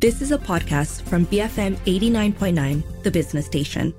This 0.00 0.22
is 0.22 0.30
a 0.30 0.38
podcast 0.38 1.02
from 1.02 1.26
BFM 1.26 1.74
89.9, 1.78 3.02
the 3.02 3.10
business 3.10 3.46
station. 3.46 3.92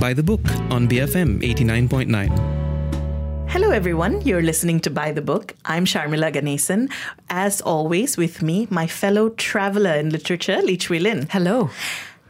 By 0.00 0.14
the 0.14 0.22
book 0.22 0.40
on 0.70 0.88
BFM 0.88 1.42
89.9. 1.42 3.50
Hello, 3.50 3.70
everyone. 3.70 4.22
You're 4.22 4.40
listening 4.40 4.80
to 4.80 4.90
By 4.90 5.12
the 5.12 5.20
Book. 5.20 5.54
I'm 5.66 5.84
Sharmila 5.84 6.32
Ganesan. 6.32 6.90
As 7.28 7.60
always, 7.60 8.16
with 8.16 8.40
me, 8.40 8.66
my 8.70 8.86
fellow 8.86 9.28
traveler 9.28 9.92
in 9.92 10.08
literature, 10.08 10.62
Lee 10.62 10.78
Chui 10.78 11.00
Lin. 11.00 11.28
Hello. 11.30 11.68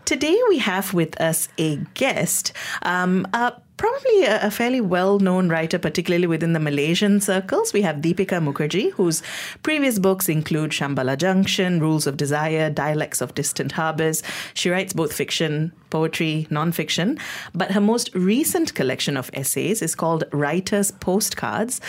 Today, 0.04 0.36
we 0.48 0.58
have 0.58 0.92
with 0.92 1.20
us 1.20 1.48
a 1.58 1.76
guest, 1.94 2.52
um, 2.82 3.24
uh, 3.32 3.52
probably 3.78 4.24
a, 4.24 4.46
a 4.46 4.50
fairly 4.50 4.82
well 4.82 5.18
known 5.18 5.48
writer, 5.48 5.78
particularly 5.78 6.26
within 6.26 6.52
the 6.52 6.60
Malaysian 6.60 7.20
circles. 7.20 7.72
We 7.72 7.82
have 7.82 7.96
Dipika 7.96 8.42
Mukherjee, 8.42 8.92
whose 8.92 9.22
previous 9.62 9.98
books 9.98 10.28
include 10.28 10.72
Shambala 10.72 11.16
Junction, 11.16 11.80
Rules 11.80 12.06
of 12.06 12.18
Desire, 12.18 12.68
Dialects 12.68 13.22
of 13.22 13.34
Distant 13.34 13.72
Harbours. 13.72 14.22
She 14.52 14.68
writes 14.68 14.92
both 14.92 15.12
fiction, 15.12 15.72
poetry, 15.88 16.46
non-fiction, 16.50 17.18
but 17.54 17.70
her 17.70 17.80
most 17.80 18.14
recent 18.14 18.74
collection 18.74 19.16
of 19.16 19.30
essays 19.32 19.80
is 19.80 19.94
called 19.94 20.24
Writer's 20.32 20.90
Postcards. 20.90 21.80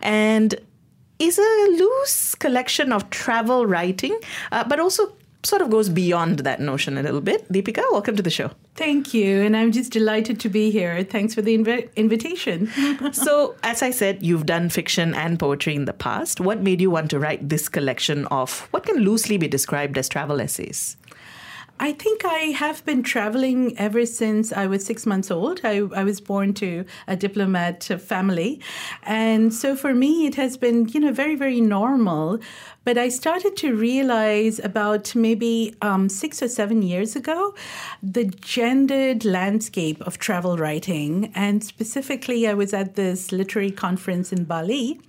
And 0.00 0.54
is 1.18 1.38
a 1.38 1.66
loose 1.78 2.34
collection 2.34 2.92
of 2.92 3.08
travel 3.10 3.64
writing, 3.64 4.18
uh, 4.50 4.64
but 4.64 4.80
also 4.80 5.14
sort 5.44 5.60
of 5.62 5.70
goes 5.70 5.88
beyond 5.88 6.40
that 6.40 6.60
notion 6.60 6.96
a 6.96 7.02
little 7.02 7.20
bit. 7.20 7.50
Dipika, 7.52 7.82
welcome 7.90 8.16
to 8.16 8.22
the 8.22 8.30
show. 8.30 8.50
Thank 8.76 9.12
you. 9.12 9.42
And 9.42 9.56
I'm 9.56 9.72
just 9.72 9.92
delighted 9.92 10.38
to 10.40 10.48
be 10.48 10.70
here. 10.70 11.02
Thanks 11.02 11.34
for 11.34 11.42
the 11.42 11.56
inv- 11.58 11.94
invitation. 11.96 12.70
so, 13.12 13.56
as 13.62 13.82
I 13.82 13.90
said, 13.90 14.22
you've 14.22 14.46
done 14.46 14.68
fiction 14.68 15.14
and 15.14 15.38
poetry 15.38 15.74
in 15.74 15.84
the 15.84 15.92
past. 15.92 16.40
What 16.40 16.60
made 16.60 16.80
you 16.80 16.90
want 16.90 17.10
to 17.10 17.18
write 17.18 17.48
this 17.48 17.68
collection 17.68 18.26
of 18.26 18.68
what 18.70 18.86
can 18.86 18.96
loosely 18.96 19.36
be 19.36 19.48
described 19.48 19.98
as 19.98 20.08
travel 20.08 20.40
essays? 20.40 20.96
I 21.80 21.92
think 21.92 22.24
I 22.24 22.52
have 22.54 22.84
been 22.84 23.02
traveling 23.02 23.76
ever 23.76 24.06
since 24.06 24.52
I 24.52 24.66
was 24.66 24.84
six 24.84 25.04
months 25.04 25.30
old. 25.30 25.60
I, 25.64 25.78
I, 25.78 26.04
was 26.04 26.20
born 26.20 26.54
to 26.54 26.84
a 27.08 27.16
diplomat 27.16 27.84
family. 27.84 28.60
And 29.02 29.52
so 29.52 29.74
for 29.74 29.92
me, 29.92 30.26
it 30.26 30.36
has 30.36 30.56
been, 30.56 30.88
you 30.90 31.00
know, 31.00 31.12
very, 31.12 31.34
very 31.34 31.60
normal. 31.60 32.38
But 32.84 32.98
I 32.98 33.08
started 33.08 33.56
to 33.58 33.76
realize 33.76 34.58
about 34.58 35.14
maybe 35.14 35.74
um, 35.82 36.08
six 36.08 36.42
or 36.42 36.48
seven 36.48 36.82
years 36.82 37.14
ago 37.14 37.54
the 38.02 38.24
gendered 38.24 39.24
landscape 39.24 40.00
of 40.02 40.18
travel 40.18 40.56
writing. 40.56 41.32
And 41.34 41.62
specifically, 41.62 42.48
I 42.48 42.54
was 42.54 42.72
at 42.74 42.96
this 42.96 43.30
literary 43.30 43.70
conference 43.70 44.32
in 44.32 44.44
Bali. 44.44 45.00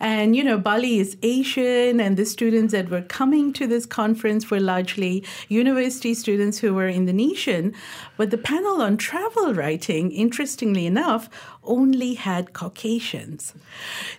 And, 0.00 0.34
you 0.34 0.42
know, 0.42 0.58
Bali 0.58 0.98
is 0.98 1.16
Asian, 1.22 2.00
and 2.00 2.16
the 2.16 2.24
students 2.24 2.72
that 2.72 2.88
were 2.88 3.02
coming 3.02 3.52
to 3.54 3.66
this 3.66 3.84
conference 3.84 4.50
were 4.50 4.60
largely 4.60 5.24
university 5.48 6.07
students 6.14 6.58
who 6.58 6.74
were 6.74 6.88
Indonesian. 6.88 7.74
But 8.16 8.30
the 8.30 8.38
panel 8.38 8.82
on 8.82 8.96
travel 8.96 9.54
writing, 9.54 10.12
interestingly 10.12 10.86
enough, 10.86 11.28
only 11.64 12.14
had 12.14 12.52
Caucasians. 12.52 13.54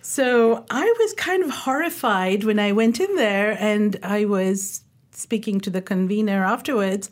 So 0.02 0.64
I 0.70 0.84
was 0.98 1.12
kind 1.14 1.42
of 1.42 1.50
horrified 1.50 2.44
when 2.44 2.58
I 2.58 2.72
went 2.72 3.00
in 3.00 3.14
there 3.16 3.56
and 3.58 3.98
I 4.02 4.24
was 4.24 4.82
speaking 5.12 5.60
to 5.60 5.70
the 5.70 5.82
convener 5.82 6.44
afterwards. 6.44 7.10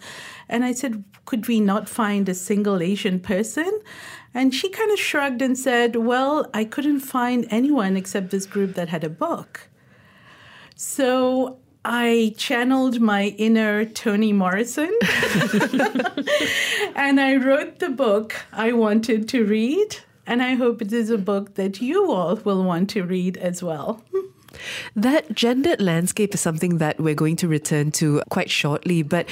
And 0.48 0.64
I 0.64 0.72
said, 0.72 1.04
Could 1.26 1.46
we 1.46 1.60
not 1.60 1.88
find 1.88 2.28
a 2.28 2.34
single 2.34 2.82
Asian 2.82 3.20
person? 3.20 3.80
And 4.34 4.54
she 4.54 4.68
kind 4.68 4.90
of 4.90 4.98
shrugged 4.98 5.42
and 5.42 5.58
said, 5.58 5.96
Well, 5.96 6.48
I 6.54 6.64
couldn't 6.64 7.00
find 7.00 7.46
anyone 7.50 7.96
except 7.96 8.30
this 8.30 8.46
group 8.46 8.74
that 8.74 8.88
had 8.88 9.04
a 9.04 9.10
book. 9.10 9.68
So 10.74 11.58
I 11.84 12.34
channeled 12.36 13.00
my 13.00 13.28
inner 13.38 13.84
Toni 13.84 14.32
Morrison 14.32 14.92
and 16.96 17.20
I 17.20 17.36
wrote 17.36 17.78
the 17.78 17.88
book 17.88 18.34
I 18.52 18.72
wanted 18.72 19.28
to 19.30 19.44
read. 19.44 19.96
And 20.26 20.42
I 20.42 20.54
hope 20.54 20.82
it 20.82 20.92
is 20.92 21.08
a 21.08 21.16
book 21.16 21.54
that 21.54 21.80
you 21.80 22.12
all 22.12 22.36
will 22.36 22.62
want 22.62 22.90
to 22.90 23.02
read 23.02 23.38
as 23.38 23.62
well. 23.62 24.04
That 24.94 25.34
gendered 25.34 25.80
landscape 25.80 26.34
is 26.34 26.40
something 26.40 26.78
that 26.78 27.00
we're 27.00 27.14
going 27.14 27.36
to 27.36 27.48
return 27.48 27.92
to 27.92 28.22
quite 28.28 28.50
shortly. 28.50 29.02
But 29.02 29.26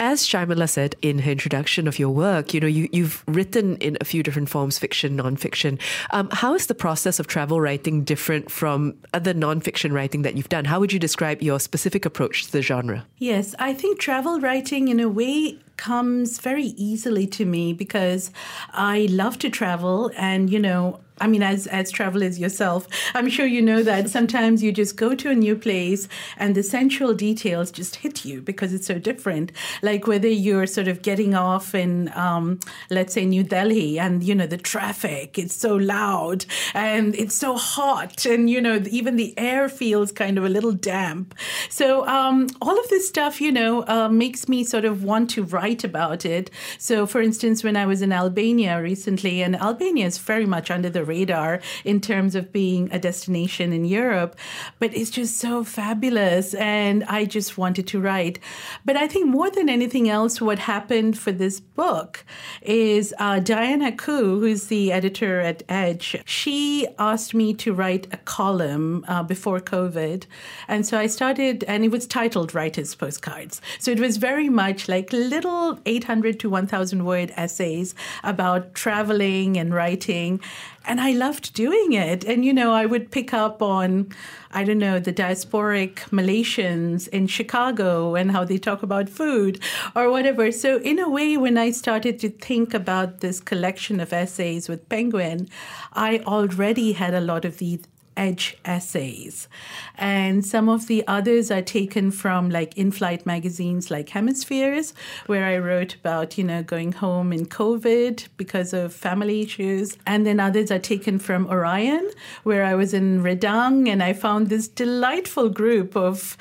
as 0.00 0.22
Sharmila 0.22 0.68
said 0.68 0.96
in 1.02 1.20
her 1.20 1.32
introduction 1.32 1.88
of 1.88 1.98
your 1.98 2.10
work, 2.10 2.54
you 2.54 2.60
know, 2.60 2.66
you, 2.66 2.88
you've 2.92 3.24
written 3.26 3.76
in 3.78 3.96
a 4.00 4.04
few 4.04 4.22
different 4.22 4.48
forms, 4.48 4.78
fiction, 4.78 5.16
nonfiction. 5.16 5.80
Um, 6.10 6.28
how 6.32 6.54
is 6.54 6.66
the 6.66 6.74
process 6.74 7.18
of 7.18 7.26
travel 7.26 7.60
writing 7.60 8.04
different 8.04 8.50
from 8.50 8.94
other 9.12 9.34
nonfiction 9.34 9.92
writing 9.92 10.22
that 10.22 10.36
you've 10.36 10.48
done? 10.48 10.64
How 10.64 10.80
would 10.80 10.92
you 10.92 10.98
describe 10.98 11.42
your 11.42 11.60
specific 11.60 12.04
approach 12.04 12.46
to 12.46 12.52
the 12.52 12.62
genre? 12.62 13.06
Yes, 13.18 13.54
I 13.58 13.74
think 13.74 13.98
travel 13.98 14.40
writing, 14.40 14.88
in 14.88 15.00
a 15.00 15.08
way, 15.08 15.58
comes 15.76 16.38
very 16.38 16.74
easily 16.76 17.26
to 17.28 17.44
me 17.44 17.72
because 17.72 18.30
I 18.72 19.06
love 19.10 19.38
to 19.38 19.48
travel 19.50 20.10
and, 20.16 20.50
you 20.50 20.58
know, 20.58 21.00
I 21.20 21.26
mean, 21.26 21.42
as 21.42 21.66
as 21.66 21.90
travelers 21.90 22.38
yourself, 22.38 22.86
I'm 23.14 23.28
sure 23.28 23.46
you 23.46 23.62
know 23.62 23.82
that 23.82 24.10
sometimes 24.10 24.62
you 24.62 24.72
just 24.72 24.96
go 24.96 25.14
to 25.14 25.30
a 25.30 25.34
new 25.34 25.56
place 25.56 26.08
and 26.36 26.54
the 26.54 26.62
sensual 26.62 27.14
details 27.14 27.70
just 27.70 27.96
hit 27.96 28.24
you 28.24 28.40
because 28.40 28.72
it's 28.72 28.86
so 28.86 28.98
different. 28.98 29.52
Like 29.82 30.06
whether 30.06 30.28
you're 30.28 30.66
sort 30.66 30.88
of 30.88 31.02
getting 31.02 31.34
off 31.34 31.74
in, 31.74 32.10
um, 32.14 32.60
let's 32.90 33.14
say, 33.14 33.24
New 33.24 33.42
Delhi, 33.42 33.98
and 33.98 34.22
you 34.22 34.34
know 34.34 34.46
the 34.46 34.56
traffic, 34.56 35.38
it's 35.38 35.54
so 35.54 35.76
loud 35.76 36.44
and 36.74 37.14
it's 37.14 37.34
so 37.34 37.56
hot, 37.56 38.26
and 38.26 38.50
you 38.50 38.60
know 38.60 38.82
even 38.90 39.16
the 39.16 39.34
air 39.38 39.68
feels 39.68 40.12
kind 40.12 40.38
of 40.38 40.44
a 40.44 40.48
little 40.48 40.72
damp. 40.72 41.34
So 41.68 42.06
um, 42.06 42.48
all 42.60 42.78
of 42.78 42.88
this 42.88 43.08
stuff, 43.08 43.40
you 43.40 43.52
know, 43.52 43.84
uh, 43.86 44.08
makes 44.08 44.48
me 44.48 44.64
sort 44.64 44.84
of 44.84 45.04
want 45.04 45.30
to 45.30 45.42
write 45.42 45.84
about 45.84 46.24
it. 46.24 46.50
So, 46.78 47.06
for 47.06 47.20
instance, 47.20 47.64
when 47.64 47.76
I 47.76 47.86
was 47.86 48.02
in 48.02 48.12
Albania 48.12 48.80
recently, 48.80 49.42
and 49.42 49.56
Albania 49.56 50.06
is 50.06 50.18
very 50.18 50.46
much 50.46 50.70
under 50.70 50.90
the 50.90 51.04
radar 51.08 51.60
in 51.84 52.00
terms 52.00 52.34
of 52.34 52.52
being 52.52 52.88
a 52.92 52.98
destination 52.98 53.72
in 53.72 53.84
Europe, 53.84 54.36
but 54.78 54.94
it's 54.94 55.10
just 55.10 55.38
so 55.38 55.64
fabulous. 55.64 56.54
And 56.54 57.04
I 57.04 57.24
just 57.24 57.58
wanted 57.58 57.86
to 57.88 58.00
write. 58.00 58.38
But 58.84 58.96
I 58.96 59.08
think 59.08 59.26
more 59.26 59.50
than 59.50 59.68
anything 59.68 60.08
else, 60.08 60.40
what 60.40 60.58
happened 60.58 61.18
for 61.18 61.32
this 61.32 61.60
book 61.60 62.24
is 62.62 63.14
uh, 63.18 63.40
Diana 63.40 63.92
Khoo, 63.92 64.40
who's 64.40 64.66
the 64.66 64.92
editor 64.92 65.40
at 65.40 65.62
Edge, 65.68 66.16
she 66.24 66.86
asked 66.98 67.34
me 67.34 67.54
to 67.54 67.72
write 67.72 68.06
a 68.12 68.18
column 68.18 69.04
uh, 69.08 69.22
before 69.22 69.60
COVID. 69.60 70.26
And 70.68 70.86
so 70.86 70.98
I 70.98 71.06
started, 71.06 71.64
and 71.64 71.84
it 71.84 71.90
was 71.90 72.06
titled 72.06 72.54
Writer's 72.54 72.94
Postcards. 72.94 73.60
So 73.78 73.90
it 73.90 74.00
was 74.00 74.16
very 74.18 74.48
much 74.48 74.88
like 74.88 75.12
little 75.12 75.78
800 75.86 76.38
to 76.40 76.50
1,000 76.50 77.04
word 77.04 77.32
essays 77.36 77.94
about 78.22 78.74
traveling 78.74 79.56
and 79.56 79.74
writing. 79.74 80.40
And 80.88 81.02
I 81.02 81.12
loved 81.12 81.52
doing 81.52 81.92
it. 81.92 82.24
And, 82.24 82.46
you 82.46 82.52
know, 82.54 82.72
I 82.72 82.86
would 82.86 83.10
pick 83.10 83.34
up 83.34 83.60
on, 83.60 84.08
I 84.50 84.64
don't 84.64 84.78
know, 84.78 84.98
the 84.98 85.12
diasporic 85.12 85.96
Malaysians 86.08 87.08
in 87.08 87.26
Chicago 87.26 88.14
and 88.14 88.30
how 88.32 88.42
they 88.42 88.56
talk 88.56 88.82
about 88.82 89.10
food 89.10 89.60
or 89.94 90.10
whatever. 90.10 90.50
So, 90.50 90.78
in 90.78 90.98
a 90.98 91.10
way, 91.10 91.36
when 91.36 91.58
I 91.58 91.72
started 91.72 92.18
to 92.20 92.30
think 92.30 92.72
about 92.72 93.20
this 93.20 93.38
collection 93.38 94.00
of 94.00 94.14
essays 94.14 94.66
with 94.66 94.88
Penguin, 94.88 95.50
I 95.92 96.20
already 96.20 96.92
had 96.92 97.12
a 97.12 97.20
lot 97.20 97.44
of 97.44 97.58
these 97.58 97.84
edge 98.18 98.58
essays. 98.64 99.48
And 99.96 100.44
some 100.44 100.68
of 100.68 100.88
the 100.88 101.06
others 101.06 101.50
are 101.50 101.62
taken 101.62 102.10
from 102.10 102.50
like 102.50 102.76
in 102.76 102.90
flight 102.90 103.24
magazines 103.24 103.90
like 103.90 104.10
Hemispheres, 104.10 104.92
where 105.26 105.46
I 105.46 105.56
wrote 105.58 105.94
about, 105.94 106.36
you 106.36 106.44
know, 106.44 106.62
going 106.62 106.92
home 106.92 107.32
in 107.32 107.46
COVID 107.46 108.28
because 108.36 108.72
of 108.74 108.92
family 108.92 109.42
issues. 109.42 109.96
And 110.06 110.26
then 110.26 110.40
others 110.40 110.70
are 110.70 110.78
taken 110.78 111.18
from 111.18 111.46
Orion, 111.46 112.10
where 112.42 112.64
I 112.64 112.74
was 112.74 112.92
in 112.92 113.22
Redang 113.22 113.88
and 113.88 114.02
I 114.02 114.12
found 114.12 114.48
this 114.48 114.68
delightful 114.68 115.48
group 115.48 115.96
of, 115.96 116.36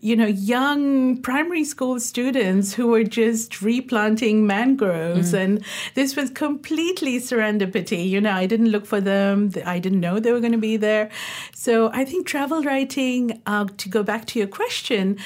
you 0.00 0.16
know, 0.16 0.26
young 0.26 1.20
primary 1.22 1.64
school 1.64 2.00
students 2.00 2.72
who 2.72 2.86
were 2.88 3.04
just 3.04 3.60
replanting 3.60 4.46
mangroves. 4.46 5.32
Mm. 5.32 5.44
And 5.44 5.64
this 5.94 6.16
was 6.16 6.30
completely 6.30 7.18
serendipity. 7.18 8.08
You 8.08 8.20
know, 8.22 8.32
I 8.32 8.46
didn't 8.46 8.70
look 8.70 8.86
for 8.86 9.00
them, 9.00 9.52
I 9.66 9.78
didn't 9.78 10.00
know 10.00 10.18
they 10.18 10.32
were 10.32 10.40
going 10.40 10.52
to 10.52 10.58
be 10.58 10.78
there. 10.78 11.10
So 11.52 11.90
I 11.92 12.04
think 12.04 12.26
travel 12.26 12.62
writing, 12.62 13.42
uh, 13.46 13.66
to 13.76 13.88
go 13.88 14.02
back 14.02 14.26
to 14.26 14.38
your 14.38 14.48
question, 14.48 15.18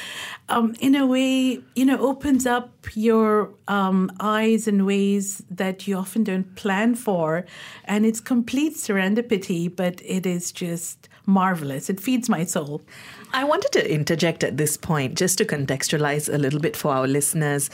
um, 0.49 0.75
in 0.81 0.94
a 0.94 1.06
way, 1.06 1.61
you 1.75 1.85
know, 1.85 1.99
opens 1.99 2.47
up 2.47 2.71
your 2.94 3.50
um, 3.69 4.11
eyes 4.21 4.67
in 4.67 4.85
ways 4.87 5.43
that 5.50 5.87
you 5.87 5.97
often 5.97 6.25
don't 6.25 6.55
plan 6.56 6.94
for. 6.94 7.44
And 7.85 8.06
it's 8.06 8.21
complete 8.21 8.77
serendipity, 8.77 9.75
but 9.75 10.00
it 10.05 10.27
is 10.27 10.53
just 10.53 11.09
marvelous. 11.27 11.89
It 11.89 12.00
feeds 12.00 12.29
my 12.29 12.45
soul. 12.45 12.83
I 13.33 13.45
wanted 13.45 13.73
to 13.73 13.93
interject 13.93 14.45
at 14.45 14.56
this 14.56 14.77
point 14.77 15.17
just 15.17 15.38
to 15.38 15.45
contextualize 15.45 16.33
a 16.33 16.38
little 16.38 16.61
bit 16.61 16.77
for 16.77 16.93
our 16.93 17.06
listeners 17.06 17.71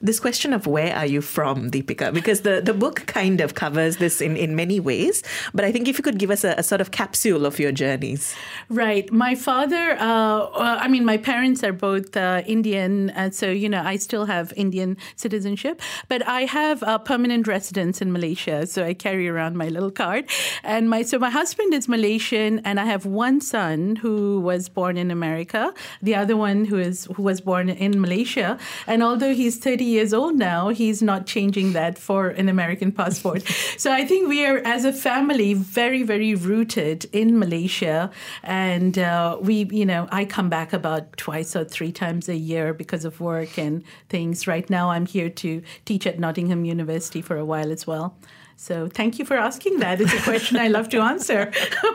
this 0.00 0.18
question 0.18 0.52
of 0.52 0.66
where 0.66 0.94
are 0.96 1.06
you 1.06 1.20
from, 1.20 1.70
Dipika? 1.70 2.12
Because 2.12 2.40
the, 2.40 2.60
the 2.60 2.72
book 2.74 3.06
kind 3.06 3.40
of 3.40 3.54
covers 3.54 3.98
this 3.98 4.20
in, 4.20 4.36
in 4.36 4.56
many 4.56 4.80
ways. 4.80 5.22
But 5.52 5.64
I 5.64 5.72
think 5.72 5.88
if 5.88 5.98
you 5.98 6.04
could 6.04 6.18
give 6.18 6.30
us 6.30 6.44
a, 6.44 6.54
a 6.56 6.62
sort 6.62 6.80
of 6.80 6.90
capsule 6.90 7.44
of 7.44 7.58
your 7.58 7.72
journeys. 7.72 8.34
Right. 8.68 9.10
My 9.12 9.34
father, 9.34 9.96
uh, 9.98 10.04
uh 10.04 10.78
I 10.80 10.88
mean, 10.88 11.04
my 11.04 11.16
parents 11.16 11.62
are 11.62 11.72
both 11.72 12.16
uh, 12.16 12.42
Indian. 12.46 13.12
So, 13.32 13.50
you 13.50 13.68
know, 13.68 13.82
I 13.82 13.96
still 13.96 14.26
have 14.26 14.52
Indian 14.56 14.96
citizenship. 15.16 15.82
But 16.08 16.26
I 16.26 16.42
have 16.42 16.82
a 16.86 16.98
permanent 16.98 17.46
residence 17.46 18.00
in 18.00 18.12
Malaysia. 18.12 18.66
So 18.66 18.84
I 18.84 18.94
carry 18.94 19.28
around 19.28 19.56
my 19.56 19.68
little 19.68 19.90
card. 19.90 20.30
And 20.62 20.88
my 20.88 21.02
so 21.02 21.18
my 21.18 21.30
husband 21.30 21.74
is 21.74 21.88
Malaysian, 21.88 22.60
and 22.60 22.78
I 22.80 22.84
have 22.84 23.04
one 23.06 23.40
son 23.40 23.96
who 23.96 24.40
was 24.40 24.68
born 24.68 24.96
in 24.96 25.10
America, 25.10 25.72
the 26.00 26.14
other 26.14 26.36
one 26.36 26.64
who 26.64 26.78
is 26.78 27.08
who 27.16 27.22
was 27.22 27.40
born 27.40 27.68
in 27.68 28.00
Malaysia. 28.00 28.58
And 28.86 29.02
although 29.02 29.34
he's 29.34 29.58
30 29.58 29.89
years 29.90 30.14
old 30.14 30.36
now, 30.36 30.68
he's 30.68 31.02
not 31.02 31.26
changing 31.26 31.72
that 31.72 31.98
for 31.98 32.28
an 32.28 32.48
American 32.48 32.92
passport. 32.92 33.42
so 33.76 33.92
I 33.92 34.04
think 34.04 34.28
we 34.28 34.46
are, 34.46 34.58
as 34.58 34.84
a 34.84 34.92
family, 34.92 35.54
very, 35.54 36.02
very 36.02 36.34
rooted 36.34 37.06
in 37.12 37.38
Malaysia. 37.38 38.10
And 38.42 38.98
uh, 38.98 39.38
we, 39.40 39.64
you 39.70 39.86
know, 39.86 40.08
I 40.10 40.24
come 40.24 40.48
back 40.48 40.72
about 40.72 41.16
twice 41.16 41.54
or 41.54 41.64
three 41.64 41.92
times 41.92 42.28
a 42.28 42.36
year 42.36 42.72
because 42.72 43.04
of 43.04 43.20
work 43.20 43.58
and 43.58 43.82
things. 44.08 44.46
Right 44.46 44.68
now, 44.70 44.90
I'm 44.90 45.06
here 45.06 45.30
to 45.30 45.62
teach 45.84 46.06
at 46.06 46.18
Nottingham 46.18 46.64
University 46.64 47.20
for 47.22 47.36
a 47.36 47.44
while 47.44 47.70
as 47.70 47.86
well. 47.86 48.16
So 48.60 48.88
thank 48.88 49.18
you 49.18 49.24
for 49.24 49.38
asking 49.38 49.78
that. 49.78 50.02
It's 50.02 50.12
a 50.12 50.20
question 50.20 50.58
I 50.58 50.68
love 50.68 50.90
to 50.90 51.00
answer. 51.00 51.50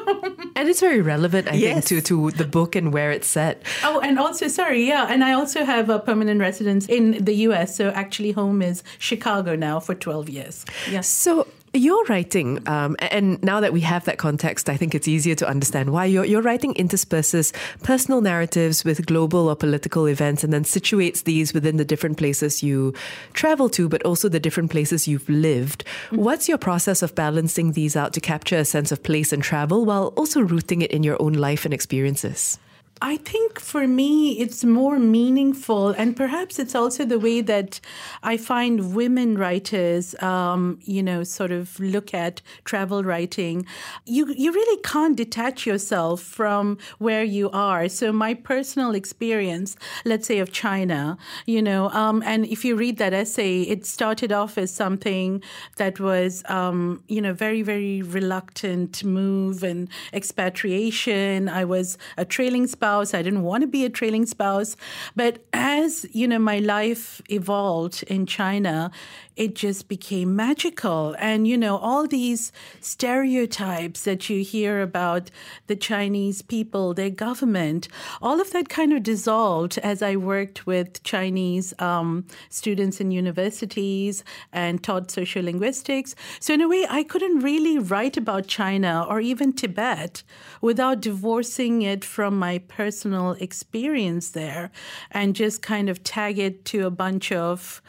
and 0.56 0.68
it's 0.68 0.80
very 0.80 1.00
relevant, 1.00 1.48
I 1.48 1.54
yes. 1.54 1.88
think, 1.88 2.04
to, 2.04 2.32
to 2.32 2.36
the 2.36 2.44
book 2.44 2.76
and 2.76 2.92
where 2.92 3.12
it's 3.12 3.28
set. 3.28 3.62
Oh, 3.84 4.00
and 4.00 4.18
also, 4.18 4.48
sorry, 4.48 4.84
yeah. 4.84 5.06
And 5.08 5.24
I 5.24 5.34
also 5.34 5.64
have 5.64 5.92
a 5.92 6.00
permanent 6.00 6.40
residence 6.40 6.88
in 6.88 7.24
the 7.24 7.36
US. 7.50 7.76
So 7.76 7.90
actually, 7.90 8.32
home 8.32 8.64
is 8.64 8.82
Chicago 8.98 9.56
now 9.56 9.80
for 9.80 9.94
12 9.94 10.28
years. 10.28 10.66
Yeah. 10.90 11.02
So 11.02 11.46
your 11.76 12.04
writing, 12.06 12.68
um, 12.68 12.96
and 13.00 13.42
now 13.44 13.60
that 13.60 13.74
we 13.74 13.82
have 13.82 14.06
that 14.06 14.18
context, 14.18 14.70
I 14.70 14.78
think 14.78 14.96
it's 14.96 15.08
easier 15.08 15.36
to 15.36 15.48
understand 15.48 15.92
why 15.92 16.06
your, 16.06 16.26
your 16.26 16.42
writing 16.42 16.74
intersperses 16.76 17.54
personal 17.84 18.22
narratives 18.22 18.84
with 18.84 19.06
global 19.06 19.50
or 19.50 19.56
political 19.56 20.06
events 20.08 20.44
and 20.44 20.52
then 20.52 20.64
situates 20.64 21.24
these 21.24 21.54
within 21.54 21.78
the 21.78 21.86
different 21.86 22.18
places 22.18 22.64
you 22.64 22.94
travel 23.34 23.70
to, 23.70 23.90
but 23.90 24.04
also 24.04 24.30
the 24.30 24.40
different 24.40 24.72
places 24.72 25.08
you've 25.08 25.28
lived. 25.30 25.84
Mm-hmm. 26.08 26.18
What's 26.18 26.50
your 26.50 26.58
process 26.58 27.02
of 27.02 27.16
balancing 27.16 27.74
these 27.74 27.96
out 27.96 28.14
to 28.14 28.22
capture 28.22 28.58
a 28.58 28.66
sense 28.66 28.92
of 28.92 29.04
place 29.04 29.32
and 29.34 29.44
travel 29.44 29.86
while 29.86 30.08
also 30.16 30.42
rooting 30.42 30.82
it 30.82 30.92
in 30.92 31.04
your 31.04 31.22
own 31.22 31.34
life 31.34 31.66
and 31.66 31.74
experiences? 31.74 32.58
I 33.02 33.18
think 33.18 33.60
for 33.60 33.88
me, 33.90 34.40
it's 34.40 34.64
more 34.64 34.98
meaningful, 35.00 35.90
and 35.90 36.16
perhaps 36.16 36.58
it's 36.60 36.74
also 36.74 37.04
the 37.04 37.20
way 37.20 37.42
that 37.42 37.82
I 38.24 38.38
find 38.38 38.96
women 38.96 39.38
writers, 39.38 40.16
um, 40.24 40.80
you 40.82 41.04
know, 41.04 41.26
sort 41.26 41.52
of 41.52 41.78
look 41.78 42.14
at 42.14 42.42
travel 42.64 43.04
writing. 43.04 43.66
You 44.06 44.34
you 44.38 44.54
really 44.54 44.82
can't 44.82 45.18
detach 45.18 45.66
yourself 45.66 46.22
from 46.22 46.78
where 46.98 47.24
you 47.24 47.50
are. 47.52 47.90
So 47.90 48.14
my 48.14 48.34
personal 48.34 48.96
experience, 48.96 49.76
let's 50.06 50.26
say 50.28 50.40
of 50.40 50.54
China, 50.54 51.18
you 51.46 51.62
know, 51.62 51.90
um, 51.90 52.24
and 52.26 52.46
if 52.46 52.64
you 52.64 52.78
read 52.78 52.98
that 53.00 53.14
essay, 53.14 53.64
it 53.64 53.86
started 53.86 54.32
off 54.32 54.58
as 54.58 54.72
something 54.74 55.44
that 55.76 56.00
was, 56.00 56.44
um, 56.48 57.04
you 57.10 57.22
know, 57.22 57.34
very 57.34 57.62
very 57.62 58.02
reluctant 58.04 59.04
move 59.04 59.64
and 59.64 59.90
expatriation. 60.14 61.50
I 61.50 61.66
was 61.66 61.98
a 62.18 62.24
trailing 62.24 62.68
spouse. 62.86 63.16
I 63.16 63.24
didn't 63.24 63.42
want 63.42 63.62
to 63.62 63.68
be 63.68 63.84
a 63.84 63.90
trailing 63.90 64.28
spouse. 64.28 64.76
But 65.16 65.40
as, 65.54 66.06
you 66.12 66.28
know, 66.28 66.38
my 66.38 66.60
life 66.60 67.20
evolved 67.30 68.04
in 68.08 68.28
China, 68.28 68.92
it 69.36 69.56
just 69.56 69.88
became 69.88 70.36
magical. 70.36 71.16
And, 71.20 71.48
you 71.48 71.58
know, 71.58 71.78
all 71.78 72.08
these 72.08 72.52
stereotypes 72.80 74.04
that 74.04 74.30
you 74.30 74.44
hear 74.44 74.82
about 74.82 75.30
the 75.68 75.76
Chinese 75.76 76.42
people, 76.42 76.94
their 76.94 77.10
government, 77.10 77.88
all 78.22 78.40
of 78.40 78.52
that 78.52 78.70
kind 78.70 78.94
of 78.94 79.04
dissolved 79.04 79.78
as 79.80 80.02
I 80.02 80.16
worked 80.16 80.66
with 80.66 81.04
Chinese 81.04 81.74
um, 81.80 82.26
students 82.50 83.02
in 83.02 83.12
universities 83.12 84.24
and 84.54 84.82
taught 84.82 85.10
sociolinguistics. 85.10 86.16
So, 86.40 86.54
in 86.54 86.62
a 86.62 86.68
way, 86.68 86.86
I 86.90 87.04
couldn't 87.04 87.40
really 87.40 87.78
write 87.78 88.18
about 88.18 88.48
China 88.48 89.06
or 89.08 89.20
even 89.20 89.54
Tibet 89.54 90.24
without 90.62 91.02
divorcing 91.02 91.82
it 91.82 92.06
from 92.06 92.40
my 92.40 92.60
personal 92.60 93.32
experience 93.34 94.32
there 94.32 94.72
and 95.12 95.36
just 95.36 95.62
kind 95.62 95.90
of 95.90 96.04
tag 96.04 96.40
it 96.40 96.66
to 96.66 96.86
a 96.86 96.92
bunch 96.92 97.32
of 97.32 97.82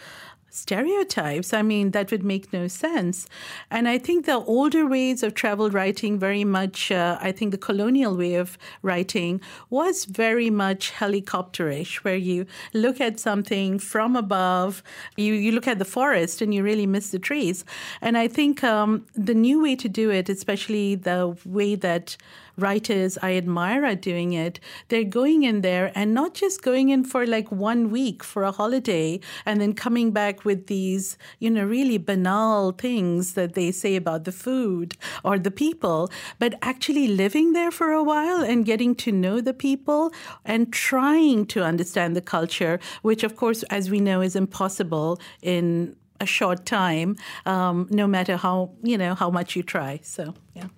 stereotypes. 0.56 1.52
I 1.52 1.62
mean, 1.62 1.90
that 1.90 2.10
would 2.10 2.24
make 2.24 2.52
no 2.52 2.66
sense. 2.68 3.28
And 3.70 3.88
I 3.88 3.98
think 3.98 4.26
the 4.26 4.36
older 4.36 4.86
ways 4.86 5.22
of 5.22 5.34
travel 5.34 5.70
writing, 5.70 6.18
very 6.18 6.44
much, 6.44 6.90
uh, 6.90 7.18
I 7.20 7.32
think 7.32 7.50
the 7.52 7.58
colonial 7.58 8.16
way 8.16 8.34
of 8.34 8.58
writing 8.82 9.40
was 9.70 10.04
very 10.04 10.50
much 10.50 10.92
helicopterish, 10.92 11.96
where 11.96 12.16
you 12.16 12.46
look 12.72 13.00
at 13.00 13.20
something 13.20 13.78
from 13.78 14.16
above, 14.16 14.82
you, 15.16 15.34
you 15.34 15.52
look 15.52 15.68
at 15.68 15.78
the 15.78 15.84
forest 15.84 16.40
and 16.40 16.54
you 16.54 16.62
really 16.62 16.86
miss 16.86 17.10
the 17.10 17.18
trees. 17.18 17.64
And 18.00 18.16
I 18.16 18.28
think 18.28 18.64
um, 18.64 19.06
the 19.14 19.34
new 19.34 19.62
way 19.62 19.76
to 19.76 19.88
do 19.88 20.10
it, 20.10 20.28
especially 20.28 20.94
the 20.94 21.36
way 21.44 21.74
that 21.74 22.16
writers 22.56 23.18
I 23.22 23.36
admire 23.36 23.84
are 23.84 23.94
doing 23.94 24.32
it. 24.32 24.60
They're 24.88 25.04
going 25.04 25.42
in 25.44 25.60
there 25.60 25.92
and 25.94 26.14
not 26.14 26.34
just 26.34 26.62
going 26.62 26.88
in 26.88 27.04
for 27.04 27.26
like 27.26 27.50
one 27.50 27.90
week 27.90 28.24
for 28.24 28.42
a 28.44 28.52
holiday 28.52 29.20
and 29.44 29.60
then 29.60 29.74
coming 29.74 30.10
back 30.10 30.44
with 30.44 30.66
these, 30.66 31.18
you 31.38 31.50
know, 31.50 31.64
really 31.64 31.98
banal 31.98 32.72
things 32.72 33.34
that 33.34 33.54
they 33.54 33.70
say 33.72 33.96
about 33.96 34.24
the 34.24 34.32
food 34.32 34.96
or 35.24 35.38
the 35.38 35.50
people, 35.50 36.10
but 36.38 36.54
actually 36.62 37.08
living 37.08 37.52
there 37.52 37.70
for 37.70 37.92
a 37.92 38.02
while 38.02 38.42
and 38.42 38.64
getting 38.64 38.94
to 38.94 39.12
know 39.12 39.40
the 39.40 39.54
people 39.54 40.12
and 40.44 40.72
trying 40.72 41.46
to 41.46 41.62
understand 41.62 42.16
the 42.16 42.20
culture, 42.20 42.78
which, 43.02 43.22
of 43.22 43.36
course, 43.36 43.62
as 43.64 43.90
we 43.90 44.00
know, 44.00 44.20
is 44.20 44.36
impossible 44.36 45.20
in 45.42 45.96
a 46.20 46.26
short 46.26 46.64
time, 46.64 47.16
um, 47.44 47.86
no 47.90 48.06
matter 48.06 48.36
how 48.36 48.70
you 48.82 48.96
know 48.96 49.14
how 49.14 49.30
much 49.30 49.54
you 49.56 49.62
try. 49.62 50.00
So 50.02 50.34
yeah. 50.54 50.68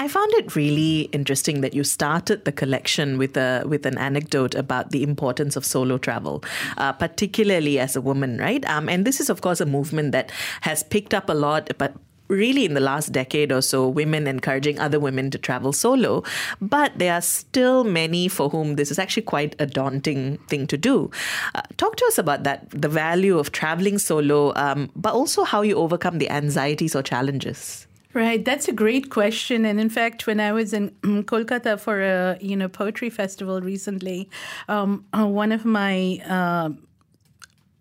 I 0.00 0.08
found 0.08 0.32
it 0.32 0.56
really 0.56 1.10
interesting 1.12 1.60
that 1.60 1.74
you 1.74 1.84
started 1.84 2.46
the 2.46 2.52
collection 2.52 3.18
with 3.18 3.36
a 3.36 3.64
with 3.66 3.84
an 3.84 3.98
anecdote 3.98 4.54
about 4.54 4.92
the 4.92 5.02
importance 5.02 5.56
of 5.56 5.66
solo 5.66 5.98
travel, 5.98 6.42
uh, 6.78 6.94
particularly 6.94 7.78
as 7.78 7.96
a 7.96 8.00
woman, 8.00 8.38
right? 8.38 8.64
Um, 8.64 8.88
and 8.88 9.06
this 9.06 9.20
is, 9.20 9.28
of 9.28 9.42
course, 9.42 9.60
a 9.60 9.66
movement 9.66 10.12
that 10.12 10.32
has 10.62 10.82
picked 10.82 11.12
up 11.12 11.28
a 11.28 11.34
lot, 11.34 11.68
but 11.76 11.92
really 12.28 12.64
in 12.64 12.72
the 12.72 12.80
last 12.80 13.12
decade 13.12 13.52
or 13.52 13.60
so, 13.60 13.86
women 13.86 14.26
encouraging 14.26 14.78
other 14.78 14.98
women 14.98 15.30
to 15.32 15.36
travel 15.36 15.70
solo. 15.70 16.24
But 16.62 16.96
there 16.96 17.12
are 17.12 17.20
still 17.20 17.84
many 17.84 18.26
for 18.28 18.48
whom 18.48 18.76
this 18.76 18.90
is 18.90 18.98
actually 18.98 19.24
quite 19.24 19.54
a 19.58 19.66
daunting 19.66 20.38
thing 20.48 20.66
to 20.68 20.78
do. 20.78 21.10
Uh, 21.54 21.60
talk 21.76 21.96
to 21.96 22.06
us 22.06 22.16
about 22.16 22.44
that, 22.44 22.70
the 22.70 22.88
value 22.88 23.38
of 23.38 23.52
traveling 23.52 23.98
solo, 23.98 24.54
um, 24.56 24.90
but 24.96 25.12
also 25.12 25.44
how 25.44 25.60
you 25.60 25.76
overcome 25.76 26.16
the 26.16 26.30
anxieties 26.30 26.96
or 26.96 27.02
challenges. 27.02 27.86
Right, 28.12 28.44
that's 28.44 28.66
a 28.66 28.72
great 28.72 29.08
question. 29.08 29.64
And 29.64 29.78
in 29.80 29.88
fact, 29.88 30.26
when 30.26 30.40
I 30.40 30.50
was 30.52 30.72
in 30.72 30.90
Kolkata 31.02 31.78
for 31.78 32.02
a 32.02 32.38
you 32.40 32.56
know 32.56 32.68
poetry 32.68 33.08
festival 33.08 33.60
recently, 33.60 34.28
um, 34.68 35.04
uh, 35.16 35.26
one 35.26 35.52
of 35.52 35.64
my 35.64 36.20
uh, 36.28 36.70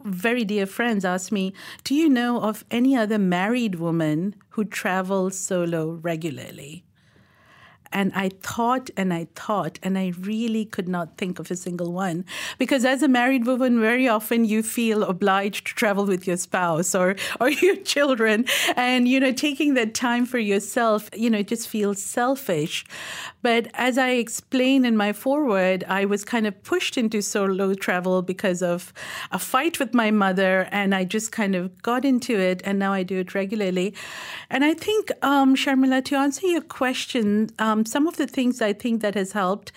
very 0.03 0.43
dear 0.45 0.65
friends 0.65 1.03
asked 1.03 1.31
me, 1.31 1.53
"Do 1.83 1.95
you 1.95 2.09
know 2.09 2.41
of 2.41 2.63
any 2.69 2.95
other 2.95 3.17
married 3.17 3.75
woman 3.75 4.35
who 4.49 4.65
travels 4.65 5.37
solo 5.37 5.91
regularly?" 6.01 6.83
And 7.91 8.11
I 8.13 8.29
thought 8.41 8.89
and 8.95 9.13
I 9.13 9.27
thought, 9.35 9.79
and 9.81 9.97
I 9.97 10.13
really 10.19 10.65
could 10.65 10.87
not 10.87 11.17
think 11.17 11.39
of 11.39 11.49
a 11.49 11.55
single 11.55 11.91
one. 11.91 12.25
Because 12.57 12.85
as 12.85 13.01
a 13.01 13.07
married 13.07 13.45
woman, 13.45 13.79
very 13.79 14.07
often 14.07 14.45
you 14.45 14.63
feel 14.63 15.03
obliged 15.03 15.67
to 15.67 15.75
travel 15.75 16.05
with 16.05 16.27
your 16.27 16.37
spouse 16.37 16.93
or, 16.93 17.15
or 17.39 17.49
your 17.49 17.75
children. 17.77 18.45
And, 18.75 19.07
you 19.07 19.19
know, 19.19 19.31
taking 19.31 19.73
that 19.73 19.93
time 19.93 20.25
for 20.25 20.39
yourself, 20.39 21.09
you 21.15 21.29
know, 21.29 21.41
just 21.41 21.67
feels 21.67 22.01
selfish. 22.01 22.85
But 23.41 23.67
as 23.73 23.97
I 23.97 24.11
explained 24.11 24.85
in 24.85 24.97
my 24.97 25.13
foreword, 25.13 25.83
I 25.87 26.05
was 26.05 26.25
kind 26.25 26.45
of 26.45 26.61
pushed 26.63 26.97
into 26.97 27.21
solo 27.21 27.73
travel 27.73 28.21
because 28.21 28.61
of 28.61 28.93
a 29.31 29.39
fight 29.39 29.79
with 29.79 29.93
my 29.93 30.11
mother. 30.11 30.67
And 30.71 30.93
I 30.93 31.05
just 31.05 31.31
kind 31.31 31.55
of 31.55 31.81
got 31.81 32.05
into 32.05 32.37
it. 32.37 32.61
And 32.65 32.79
now 32.79 32.93
I 32.93 33.03
do 33.03 33.19
it 33.19 33.33
regularly. 33.33 33.93
And 34.49 34.65
I 34.65 34.73
think, 34.73 35.11
um, 35.21 35.55
Sharmila, 35.55 36.03
to 36.05 36.15
answer 36.15 36.47
your 36.47 36.61
question, 36.61 37.49
um, 37.59 37.85
some 37.85 38.07
of 38.07 38.17
the 38.17 38.27
things 38.27 38.61
I 38.61 38.73
think 38.73 39.01
that 39.01 39.15
has 39.15 39.31
helped 39.31 39.71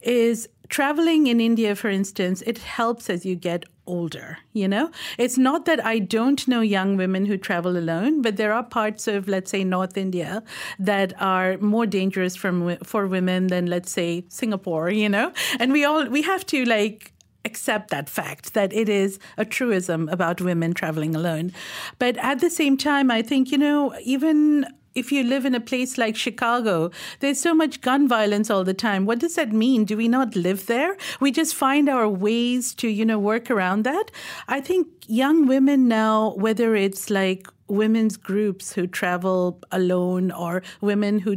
is 0.00 0.48
traveling 0.68 1.26
in 1.26 1.40
India, 1.40 1.74
for 1.74 1.88
instance, 1.88 2.42
it 2.42 2.58
helps 2.58 3.10
as 3.10 3.24
you 3.24 3.36
get 3.36 3.64
older. 3.86 4.38
You 4.52 4.68
know, 4.68 4.90
it's 5.18 5.38
not 5.38 5.64
that 5.66 5.84
I 5.84 5.98
don't 5.98 6.46
know 6.48 6.60
young 6.60 6.96
women 6.96 7.26
who 7.26 7.36
travel 7.36 7.76
alone, 7.76 8.22
but 8.22 8.36
there 8.36 8.52
are 8.52 8.62
parts 8.62 9.06
of, 9.06 9.28
let's 9.28 9.50
say, 9.50 9.64
North 9.64 9.96
India 9.96 10.42
that 10.78 11.12
are 11.20 11.58
more 11.58 11.86
dangerous 11.86 12.36
from 12.36 12.76
for 12.78 13.06
women 13.06 13.48
than, 13.48 13.66
let's 13.66 13.90
say, 13.90 14.24
Singapore. 14.28 14.90
You 14.90 15.08
know, 15.08 15.32
and 15.58 15.72
we 15.72 15.84
all 15.84 16.06
we 16.06 16.22
have 16.22 16.44
to 16.46 16.64
like 16.64 17.12
accept 17.46 17.90
that 17.90 18.10
fact 18.10 18.54
that 18.54 18.72
it 18.72 18.88
is 18.88 19.18
a 19.38 19.44
truism 19.44 20.08
about 20.10 20.40
women 20.40 20.74
traveling 20.74 21.14
alone. 21.14 21.52
But 21.98 22.16
at 22.18 22.40
the 22.40 22.50
same 22.50 22.76
time, 22.76 23.10
I 23.10 23.22
think, 23.22 23.52
you 23.52 23.58
know, 23.58 23.94
even 24.02 24.66
if 24.96 25.12
you 25.12 25.22
live 25.22 25.44
in 25.44 25.54
a 25.54 25.60
place 25.60 25.98
like 25.98 26.16
Chicago, 26.16 26.90
there's 27.20 27.38
so 27.38 27.54
much 27.54 27.82
gun 27.82 28.08
violence 28.08 28.50
all 28.50 28.64
the 28.64 28.74
time. 28.74 29.04
What 29.04 29.18
does 29.18 29.34
that 29.34 29.52
mean? 29.52 29.84
Do 29.84 29.96
we 29.96 30.08
not 30.08 30.34
live 30.34 30.66
there? 30.66 30.96
We 31.20 31.30
just 31.30 31.54
find 31.54 31.88
our 31.88 32.08
ways 32.08 32.74
to, 32.76 32.88
you 32.88 33.04
know, 33.04 33.18
work 33.18 33.50
around 33.50 33.84
that. 33.84 34.10
I 34.48 34.60
think 34.60 34.88
young 35.06 35.46
women 35.46 35.86
now, 35.86 36.34
whether 36.36 36.74
it's 36.74 37.10
like 37.10 37.46
women's 37.68 38.16
groups 38.16 38.72
who 38.72 38.86
travel 38.86 39.60
alone 39.70 40.30
or 40.30 40.62
women 40.80 41.18
who 41.18 41.36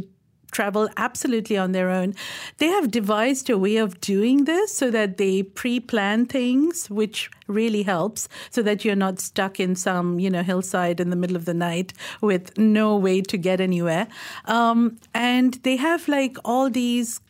travel 0.50 0.88
absolutely 0.96 1.56
on 1.56 1.72
their 1.72 1.88
own. 1.88 2.14
They 2.58 2.68
have 2.68 2.90
devised 2.90 3.50
a 3.50 3.58
way 3.58 3.76
of 3.76 4.00
doing 4.00 4.44
this 4.44 4.74
so 4.74 4.90
that 4.90 5.16
they 5.16 5.42
pre-plan 5.42 6.26
things, 6.26 6.90
which 6.90 7.30
really 7.46 7.82
helps, 7.82 8.28
so 8.50 8.62
that 8.62 8.84
you're 8.84 8.96
not 8.96 9.20
stuck 9.20 9.58
in 9.58 9.74
some 9.74 10.18
you 10.18 10.30
know 10.30 10.42
hillside 10.42 11.00
in 11.00 11.10
the 11.10 11.16
middle 11.16 11.36
of 11.36 11.44
the 11.44 11.54
night 11.54 11.92
with 12.20 12.56
no 12.58 12.96
way 12.96 13.20
to 13.22 13.36
get 13.36 13.60
anywhere. 13.60 14.06
Um, 14.46 14.98
and 15.14 15.54
they 15.62 15.76
have 15.76 16.08
like 16.08 16.36
all 16.44 16.70
these 16.70 17.20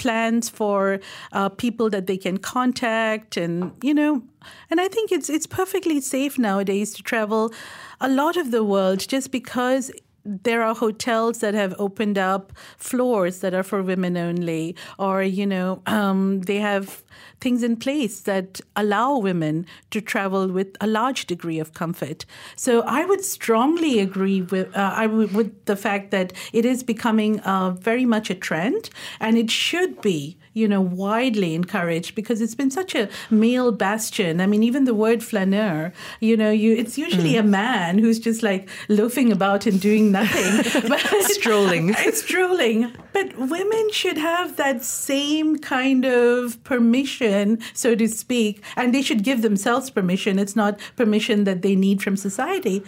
plans 0.00 0.48
for 0.48 0.98
uh, 1.32 1.50
people 1.50 1.90
that 1.90 2.06
they 2.06 2.16
can 2.16 2.38
contact 2.38 3.36
and 3.36 3.70
you 3.82 3.92
know 3.92 4.22
and 4.70 4.80
i 4.80 4.88
think 4.88 5.12
it's 5.12 5.28
it's 5.28 5.46
perfectly 5.46 6.00
safe 6.00 6.38
nowadays 6.38 6.94
to 6.94 7.02
travel 7.02 7.52
a 8.00 8.08
lot 8.08 8.38
of 8.38 8.50
the 8.50 8.64
world 8.64 9.06
just 9.06 9.30
because 9.30 9.92
there 10.24 10.62
are 10.62 10.74
hotels 10.74 11.38
that 11.38 11.54
have 11.54 11.74
opened 11.78 12.18
up 12.18 12.52
floors 12.76 13.40
that 13.40 13.54
are 13.54 13.62
for 13.62 13.82
women 13.82 14.16
only, 14.16 14.76
or 14.98 15.22
you 15.22 15.46
know, 15.46 15.82
um, 15.86 16.40
they 16.42 16.56
have 16.56 17.02
things 17.40 17.62
in 17.62 17.76
place 17.76 18.20
that 18.22 18.60
allow 18.76 19.16
women 19.16 19.66
to 19.90 20.00
travel 20.00 20.48
with 20.48 20.76
a 20.80 20.86
large 20.86 21.26
degree 21.26 21.58
of 21.58 21.74
comfort. 21.74 22.24
So 22.56 22.82
I 22.82 23.04
would 23.04 23.24
strongly 23.24 23.98
agree 23.98 24.42
with 24.42 24.76
uh, 24.76 24.92
I 24.94 25.06
w- 25.06 25.28
with 25.28 25.64
the 25.64 25.76
fact 25.76 26.10
that 26.10 26.32
it 26.52 26.64
is 26.64 26.82
becoming 26.82 27.40
uh, 27.40 27.70
very 27.72 28.04
much 28.04 28.30
a 28.30 28.34
trend, 28.34 28.90
and 29.20 29.36
it 29.36 29.50
should 29.50 30.00
be 30.00 30.36
you 30.52 30.66
know, 30.66 30.80
widely 30.80 31.54
encouraged 31.54 32.14
because 32.14 32.40
it's 32.40 32.56
been 32.56 32.70
such 32.70 32.94
a 32.94 33.08
male 33.30 33.70
bastion. 33.70 34.40
I 34.40 34.46
mean, 34.46 34.62
even 34.64 34.84
the 34.84 34.94
word 34.94 35.22
flaneur, 35.22 35.92
you 36.18 36.36
know, 36.36 36.50
you 36.50 36.74
it's 36.74 36.98
usually 36.98 37.34
mm. 37.34 37.40
a 37.40 37.44
man 37.44 37.98
who's 37.98 38.18
just 38.18 38.42
like 38.42 38.68
loafing 38.88 39.30
about 39.30 39.66
and 39.66 39.80
doing 39.80 40.10
nothing, 40.10 40.82
but 40.88 41.00
strolling. 41.22 41.94
It's 41.98 42.22
strolling. 42.22 42.92
But 43.12 43.36
women 43.38 43.90
should 43.92 44.18
have 44.18 44.56
that 44.56 44.82
same 44.82 45.58
kind 45.58 46.04
of 46.04 46.62
permission, 46.64 47.29
so 47.74 47.94
to 47.94 48.08
speak, 48.08 48.62
and 48.76 48.94
they 48.94 49.02
should 49.02 49.22
give 49.22 49.42
themselves 49.42 49.90
permission. 49.90 50.38
It's 50.38 50.56
not 50.56 50.78
permission 50.96 51.44
that 51.44 51.62
they 51.62 51.74
need 51.74 52.02
from 52.02 52.16
society 52.16 52.82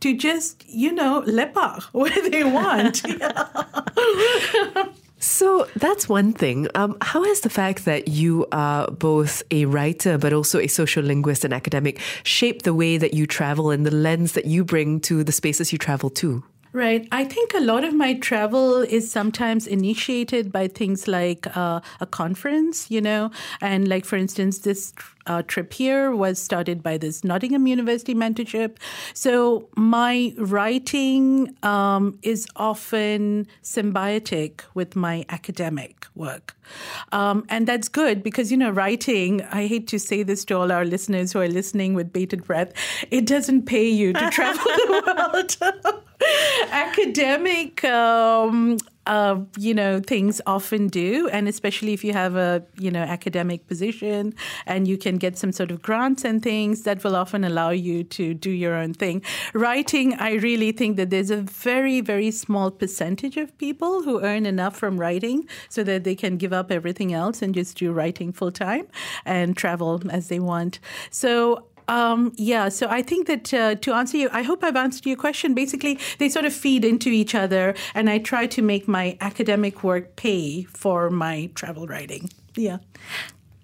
to 0.00 0.16
just, 0.16 0.64
you 0.68 0.92
know, 0.92 1.22
lepak 1.26 1.82
where 1.92 2.30
they 2.30 2.44
want. 2.44 3.02
So 5.20 5.66
that's 5.74 6.08
one 6.08 6.32
thing. 6.32 6.68
Um, 6.76 6.96
how 7.02 7.24
has 7.24 7.40
the 7.40 7.50
fact 7.50 7.84
that 7.86 8.06
you 8.06 8.46
are 8.52 8.88
both 8.88 9.42
a 9.50 9.64
writer 9.64 10.16
but 10.16 10.32
also 10.32 10.60
a 10.60 10.66
sociolinguist 10.68 11.44
and 11.44 11.52
academic 11.52 12.00
shaped 12.22 12.64
the 12.64 12.74
way 12.74 12.98
that 12.98 13.14
you 13.14 13.26
travel 13.26 13.70
and 13.70 13.84
the 13.84 13.90
lens 13.90 14.32
that 14.32 14.44
you 14.44 14.64
bring 14.64 15.00
to 15.00 15.24
the 15.24 15.32
spaces 15.32 15.72
you 15.72 15.78
travel 15.78 16.08
to? 16.10 16.44
Right. 16.72 17.08
I 17.10 17.24
think 17.24 17.54
a 17.54 17.60
lot 17.60 17.82
of 17.82 17.94
my 17.94 18.14
travel 18.14 18.82
is 18.82 19.10
sometimes 19.10 19.66
initiated 19.66 20.52
by 20.52 20.68
things 20.68 21.08
like 21.08 21.56
uh, 21.56 21.80
a 22.00 22.06
conference, 22.06 22.90
you 22.90 23.00
know, 23.00 23.30
and 23.60 23.88
like, 23.88 24.04
for 24.04 24.16
instance, 24.16 24.58
this 24.58 24.92
uh, 25.26 25.42
trip 25.42 25.72
here 25.72 26.14
was 26.14 26.40
started 26.40 26.82
by 26.82 26.98
this 26.98 27.24
Nottingham 27.24 27.66
University 27.66 28.14
mentorship. 28.14 28.76
So 29.14 29.68
my 29.76 30.34
writing 30.36 31.56
um, 31.62 32.18
is 32.22 32.46
often 32.56 33.46
symbiotic 33.62 34.60
with 34.74 34.94
my 34.94 35.24
academic 35.30 36.06
work. 36.14 36.54
Um, 37.12 37.46
and 37.48 37.66
that's 37.66 37.88
good 37.88 38.22
because, 38.22 38.50
you 38.50 38.58
know, 38.58 38.70
writing, 38.70 39.42
I 39.44 39.66
hate 39.66 39.86
to 39.88 39.98
say 39.98 40.22
this 40.22 40.44
to 40.46 40.56
all 40.56 40.70
our 40.70 40.84
listeners 40.84 41.32
who 41.32 41.40
are 41.40 41.48
listening 41.48 41.94
with 41.94 42.12
bated 42.12 42.44
breath, 42.44 42.72
it 43.10 43.24
doesn't 43.24 43.62
pay 43.62 43.88
you 43.88 44.12
to 44.12 44.30
travel 44.30 44.64
the 44.64 45.56
world. 45.62 46.02
Academic 46.70 47.84
um, 47.84 48.78
uh, 49.08 49.40
you 49.56 49.72
know, 49.72 50.00
things 50.00 50.40
often 50.46 50.86
do, 50.86 51.28
and 51.28 51.48
especially 51.48 51.94
if 51.94 52.04
you 52.04 52.12
have 52.12 52.36
a 52.36 52.62
you 52.78 52.90
know 52.90 53.00
academic 53.00 53.66
position 53.66 54.34
and 54.66 54.86
you 54.86 54.98
can 54.98 55.16
get 55.16 55.38
some 55.38 55.50
sort 55.50 55.70
of 55.70 55.80
grants 55.80 56.26
and 56.26 56.42
things 56.42 56.82
that 56.82 57.02
will 57.02 57.16
often 57.16 57.42
allow 57.42 57.70
you 57.70 58.04
to 58.04 58.34
do 58.34 58.50
your 58.50 58.74
own 58.74 58.92
thing. 58.92 59.22
Writing, 59.54 60.12
I 60.14 60.34
really 60.34 60.72
think 60.72 60.98
that 60.98 61.08
there's 61.08 61.30
a 61.30 61.40
very 61.40 62.02
very 62.02 62.30
small 62.30 62.70
percentage 62.70 63.38
of 63.38 63.56
people 63.56 64.02
who 64.02 64.20
earn 64.20 64.44
enough 64.44 64.76
from 64.76 65.00
writing 65.00 65.48
so 65.70 65.82
that 65.84 66.04
they 66.04 66.14
can 66.14 66.36
give 66.36 66.52
up 66.52 66.70
everything 66.70 67.14
else 67.14 67.40
and 67.40 67.54
just 67.54 67.78
do 67.78 67.90
writing 67.92 68.30
full 68.30 68.52
time 68.52 68.86
and 69.24 69.56
travel 69.56 70.02
as 70.10 70.28
they 70.28 70.38
want. 70.38 70.80
So 71.10 71.64
um, 71.88 72.32
yeah, 72.36 72.68
so 72.68 72.86
I 72.88 73.02
think 73.02 73.26
that 73.26 73.52
uh, 73.52 73.74
to 73.76 73.92
answer 73.92 74.16
you, 74.16 74.28
I 74.32 74.42
hope 74.42 74.62
I've 74.62 74.76
answered 74.76 75.06
your 75.06 75.16
question. 75.16 75.54
Basically, 75.54 75.98
they 76.18 76.28
sort 76.28 76.44
of 76.44 76.52
feed 76.52 76.84
into 76.84 77.08
each 77.08 77.34
other, 77.34 77.74
and 77.94 78.10
I 78.10 78.18
try 78.18 78.46
to 78.46 78.62
make 78.62 78.86
my 78.86 79.16
academic 79.20 79.82
work 79.82 80.16
pay 80.16 80.64
for 80.64 81.10
my 81.10 81.50
travel 81.54 81.86
writing. 81.86 82.30
Yeah. 82.54 82.78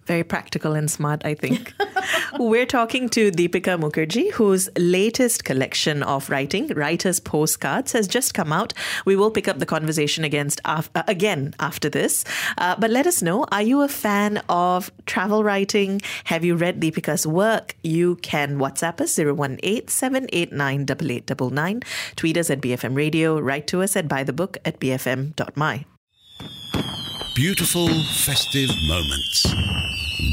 Very 0.06 0.24
practical 0.24 0.72
and 0.74 0.90
smart, 0.90 1.24
I 1.24 1.34
think. 1.34 1.72
We're 2.38 2.66
talking 2.66 3.08
to 3.10 3.30
Dipika 3.30 3.78
Mukherjee, 3.78 4.32
whose 4.32 4.68
latest 4.76 5.44
collection 5.44 6.02
of 6.02 6.28
writing, 6.30 6.66
Writer's 6.68 7.20
Postcards, 7.20 7.92
has 7.92 8.08
just 8.08 8.34
come 8.34 8.52
out. 8.52 8.72
We 9.04 9.14
will 9.14 9.30
pick 9.30 9.46
up 9.46 9.60
the 9.60 9.66
conversation 9.66 10.24
against, 10.24 10.60
uh, 10.64 10.82
again 11.06 11.54
after 11.60 11.88
this. 11.88 12.24
Uh, 12.58 12.74
but 12.76 12.90
let 12.90 13.06
us 13.06 13.22
know 13.22 13.44
are 13.52 13.62
you 13.62 13.82
a 13.82 13.88
fan 13.88 14.42
of 14.48 14.90
travel 15.06 15.44
writing? 15.44 16.00
Have 16.24 16.44
you 16.44 16.56
read 16.56 16.80
Dipika's 16.80 17.24
work? 17.24 17.76
You 17.84 18.16
can 18.16 18.58
WhatsApp 18.58 19.00
us 19.00 19.16
018 19.16 19.86
789 19.86 21.82
Tweet 22.16 22.36
us 22.36 22.50
at 22.50 22.60
BFM 22.60 22.96
Radio. 22.96 23.38
Write 23.38 23.68
to 23.68 23.80
us 23.82 23.94
at 23.94 24.08
buythebook 24.08 24.56
at 24.64 24.80
bfm.my. 24.80 25.84
Beautiful 27.36 27.88
festive 28.24 28.70
moments. 28.88 29.46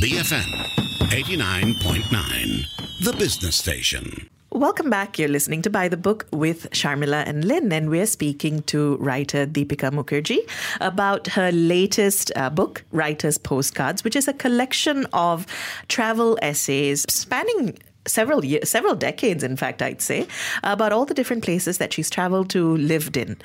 BFM 0.02 0.91
89.9, 1.06 3.04
the 3.04 3.14
business 3.14 3.56
station. 3.56 4.30
Welcome 4.52 4.90
back. 4.90 5.18
You're 5.18 5.30
listening 5.30 5.62
to 5.64 5.70
By 5.70 5.88
the 5.88 5.98
Book 5.98 6.28
with 6.32 6.70
Sharmila 6.72 7.26
and 7.26 7.46
Lynn, 7.46 7.72
and 7.72 7.90
we're 7.90 8.06
speaking 8.06 8.64
to 8.64 8.98
writer 8.98 9.48
Dipika 9.48 9.92
Mukherjee 9.92 10.48
about 10.80 11.28
her 11.28 11.52
latest 11.52 12.32
uh, 12.36 12.50
book, 12.50 12.84
Writer's 12.92 13.38
Postcards, 13.38 14.04
which 14.04 14.16
is 14.16 14.28
a 14.28 14.34
collection 14.34 15.08
of 15.14 15.48
travel 15.88 16.38
essays 16.42 17.06
spanning 17.10 17.78
several 18.08 18.44
years, 18.44 18.70
several 18.70 18.96
decades, 18.96 19.44
in 19.44 19.56
fact, 19.56 19.82
I'd 19.82 20.02
say, 20.02 20.28
about 20.64 20.92
all 20.92 21.06
the 21.06 21.14
different 21.14 21.44
places 21.44 21.78
that 21.78 21.94
she's 21.94 22.10
traveled 22.10 22.50
to, 22.52 22.76
lived 22.78 23.18
in. 23.18 23.38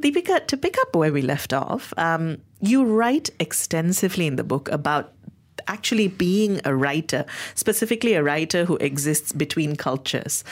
Dipika, 0.00 0.46
to 0.46 0.56
pick 0.56 0.78
up 0.78 0.94
where 0.94 1.12
we 1.12 1.22
left 1.22 1.52
off, 1.52 1.92
um, 1.96 2.38
you 2.60 2.84
write 2.84 3.30
extensively 3.40 4.26
in 4.26 4.36
the 4.36 4.44
book 4.44 4.68
about 4.70 5.13
actually 5.66 6.08
being 6.08 6.60
a 6.64 6.74
writer, 6.74 7.24
specifically 7.54 8.14
a 8.14 8.22
writer 8.22 8.64
who 8.64 8.76
exists 8.76 9.32
between 9.32 9.76
cultures. 9.76 10.44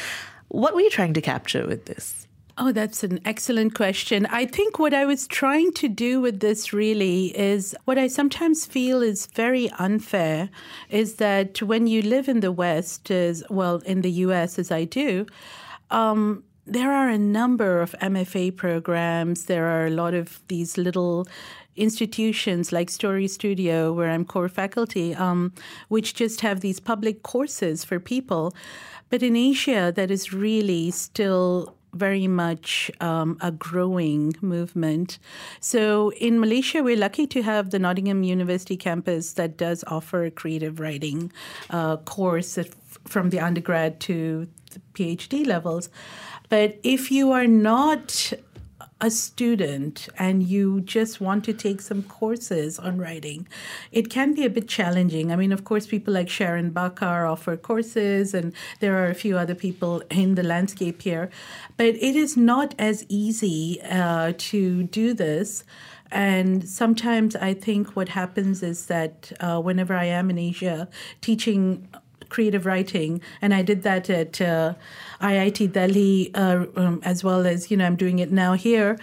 What 0.49 0.75
were 0.75 0.81
you 0.81 0.90
trying 0.90 1.14
to 1.14 1.21
capture 1.21 1.66
with 1.66 1.87
this? 1.87 2.23
Oh, 2.59 2.71
that's 2.71 3.02
an 3.02 3.19
excellent 3.25 3.75
question. 3.75 4.26
I 4.26 4.45
think 4.45 4.78
what 4.78 4.92
I 4.92 5.07
was 5.07 5.26
trying 5.26 5.73
to 5.73 5.88
do 5.88 6.21
with 6.21 6.40
this 6.40 6.73
really 6.73 7.37
is 7.37 7.75
what 7.87 7.97
I 7.97 8.09
sometimes 8.09 8.66
feel 8.66 9.00
is 9.00 9.25
very 9.26 9.71
unfair 9.78 10.50
is 10.90 11.14
that 11.14 11.62
when 11.62 11.87
you 11.87 12.02
live 12.02 12.28
in 12.28 12.40
the 12.40 12.52
West, 12.52 13.11
as 13.11 13.42
well, 13.49 13.76
in 13.87 14.02
the 14.02 14.11
US 14.26 14.59
as 14.59 14.71
I 14.71 14.85
do, 14.85 15.26
um, 15.90 16.45
there 16.66 16.92
are 16.92 17.09
a 17.09 17.19
number 17.19 17.81
of 17.81 17.92
MFA 18.00 18.54
programs. 18.54 19.47
There 19.47 19.66
are 19.66 19.87
a 19.87 19.90
lot 19.90 20.14
of 20.14 20.40
these 20.49 20.76
little 20.76 21.26
institutions 21.76 22.73
like 22.73 22.91
Story 22.91 23.29
Studio, 23.29 23.93
where 23.93 24.11
I'm 24.11 24.25
core 24.25 24.49
faculty, 24.49 25.14
um, 25.14 25.52
which 25.88 26.14
just 26.14 26.41
have 26.41 26.61
these 26.61 26.81
public 26.81 27.23
courses 27.23 27.85
for 27.85 27.99
people. 27.99 28.55
But 29.11 29.23
in 29.23 29.37
Asia, 29.37 29.93
that 29.95 30.11
is 30.11 30.33
really 30.33 30.91
still 30.91 31.75
very 31.95 32.26
much 32.26 32.91
um, 33.00 33.37
a 33.41 33.50
growing 33.50 34.35
movement. 34.41 35.19
So 35.61 36.12
in 36.12 36.41
Malaysia, 36.41 36.83
we're 36.83 36.97
lucky 36.97 37.26
to 37.26 37.43
have 37.43 37.71
the 37.71 37.79
Nottingham 37.79 38.23
University 38.23 38.76
campus 38.76 39.35
that 39.35 39.57
does 39.59 39.85
offer 39.87 40.25
a 40.25 40.31
creative 40.31 40.81
writing 40.81 41.31
uh, 41.71 41.99
course 41.99 42.59
from 43.07 43.31
the 43.31 43.41
undergrad 43.41 44.00
to 44.00 44.49
the 44.71 44.81
PhD 44.95 45.47
levels. 45.47 45.91
But 46.49 46.79
if 46.83 47.11
you 47.11 47.33
are 47.33 47.47
not 47.47 48.33
a 49.02 49.11
student 49.11 50.09
and 50.16 50.44
you 50.44 50.80
just 50.80 51.21
want 51.21 51.44
to 51.44 51.52
take 51.52 51.80
some 51.80 52.04
courses 52.04 52.78
on 52.78 52.99
writing, 52.99 53.49
it 53.90 54.09
can 54.09 54.32
be 54.32 54.47
a 54.47 54.50
bit 54.50 54.68
challenging. 54.68 55.32
I 55.32 55.37
mean, 55.37 55.52
of 55.52 55.64
course, 55.64 55.87
people 55.87 56.14
like 56.14 56.30
Sharon 56.30 56.71
Bakar 56.71 57.26
offer 57.26 57.56
courses, 57.56 58.32
and 58.32 58.52
there 58.78 58.97
are 59.02 59.09
a 59.09 59.14
few 59.14 59.37
other 59.37 59.56
people 59.56 60.02
in 60.09 60.37
the 60.37 60.44
landscape 60.44 61.02
here, 61.02 61.28
but 61.76 61.87
it 61.87 62.16
is 62.16 62.37
not 62.37 62.75
as 62.78 63.04
easy 63.09 63.82
uh, 63.82 64.32
to 64.38 64.85
do 64.85 65.12
this. 65.12 65.64
And 66.12 66.68
sometimes 66.68 67.35
I 67.35 67.54
think 67.54 67.97
what 67.97 68.11
happens 68.11 68.62
is 68.62 68.87
that 68.87 69.32
uh, 69.40 69.59
whenever 69.61 69.94
I 69.94 70.04
am 70.04 70.28
in 70.28 70.38
Asia 70.38 70.88
teaching 71.23 71.88
creative 72.33 72.65
writing, 72.67 73.21
and 73.43 73.55
I 73.55 73.62
did 73.62 73.83
that 73.83 74.11
at 74.11 74.41
uh, 74.41 74.75
IIT 75.21 75.73
Delhi 75.73 76.35
uh, 76.35 76.65
um, 76.77 77.01
as 77.05 77.23
well 77.23 77.47
as 77.47 77.71
you 77.71 77.77
know 77.77 77.87
I'm 77.87 77.97
doing 77.97 78.19
it 78.19 78.33
now 78.33 78.55
here. 78.55 78.99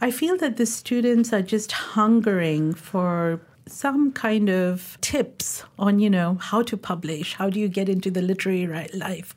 I 0.00 0.10
feel 0.10 0.36
that 0.38 0.56
the 0.56 0.64
students 0.64 1.32
are 1.32 1.42
just 1.42 1.72
hungering 1.72 2.72
for 2.72 3.40
some 3.66 4.12
kind 4.12 4.48
of 4.50 4.98
tips 5.00 5.62
on 5.78 6.00
you 6.00 6.10
know 6.10 6.36
how 6.40 6.60
to 6.62 6.76
publish 6.76 7.34
how 7.34 7.48
do 7.48 7.60
you 7.60 7.68
get 7.68 7.88
into 7.88 8.10
the 8.10 8.20
literary 8.20 8.66
life 8.94 9.34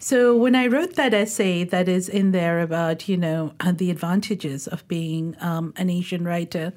so 0.00 0.34
when 0.34 0.54
i 0.54 0.66
wrote 0.66 0.94
that 0.94 1.12
essay 1.12 1.64
that 1.64 1.86
is 1.86 2.08
in 2.08 2.32
there 2.32 2.60
about 2.60 3.08
you 3.08 3.16
know 3.16 3.52
uh, 3.60 3.72
the 3.72 3.90
advantages 3.90 4.66
of 4.66 4.86
being 4.88 5.36
um, 5.40 5.74
an 5.76 5.90
asian 5.90 6.24
writer 6.24 6.72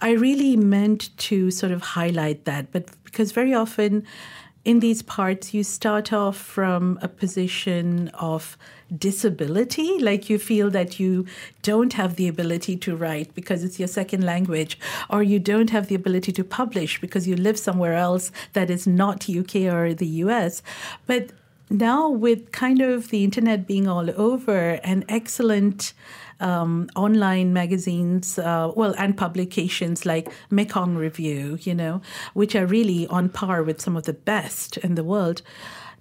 i 0.00 0.10
really 0.10 0.54
meant 0.56 1.16
to 1.16 1.50
sort 1.50 1.72
of 1.72 1.80
highlight 1.80 2.44
that 2.44 2.70
but 2.72 2.90
because 3.04 3.32
very 3.32 3.54
often 3.54 4.04
in 4.64 4.80
these 4.80 5.02
parts, 5.02 5.54
you 5.54 5.64
start 5.64 6.12
off 6.12 6.36
from 6.36 6.98
a 7.00 7.08
position 7.08 8.08
of 8.08 8.58
disability, 8.96 9.98
like 9.98 10.28
you 10.28 10.38
feel 10.38 10.70
that 10.70 11.00
you 11.00 11.26
don't 11.62 11.94
have 11.94 12.16
the 12.16 12.28
ability 12.28 12.76
to 12.76 12.94
write 12.94 13.34
because 13.34 13.64
it's 13.64 13.78
your 13.78 13.88
second 13.88 14.24
language, 14.24 14.78
or 15.08 15.22
you 15.22 15.38
don't 15.38 15.70
have 15.70 15.86
the 15.86 15.94
ability 15.94 16.32
to 16.32 16.44
publish 16.44 17.00
because 17.00 17.26
you 17.26 17.36
live 17.36 17.58
somewhere 17.58 17.94
else 17.94 18.30
that 18.52 18.68
is 18.68 18.86
not 18.86 19.28
UK 19.28 19.56
or 19.72 19.94
the 19.94 20.06
US. 20.24 20.62
But 21.06 21.30
now, 21.70 22.08
with 22.08 22.50
kind 22.50 22.80
of 22.80 23.10
the 23.10 23.22
internet 23.22 23.66
being 23.66 23.86
all 23.86 24.10
over 24.20 24.80
and 24.82 25.04
excellent 25.08 25.92
um, 26.40 26.88
online 26.96 27.52
magazines, 27.52 28.38
uh, 28.38 28.72
well, 28.74 28.94
and 28.98 29.16
publications 29.16 30.04
like 30.04 30.32
Mekong 30.50 30.96
Review, 30.96 31.58
you 31.62 31.74
know, 31.74 32.02
which 32.34 32.56
are 32.56 32.66
really 32.66 33.06
on 33.06 33.28
par 33.28 33.62
with 33.62 33.80
some 33.80 33.96
of 33.96 34.04
the 34.04 34.12
best 34.12 34.78
in 34.78 34.96
the 34.96 35.04
world 35.04 35.42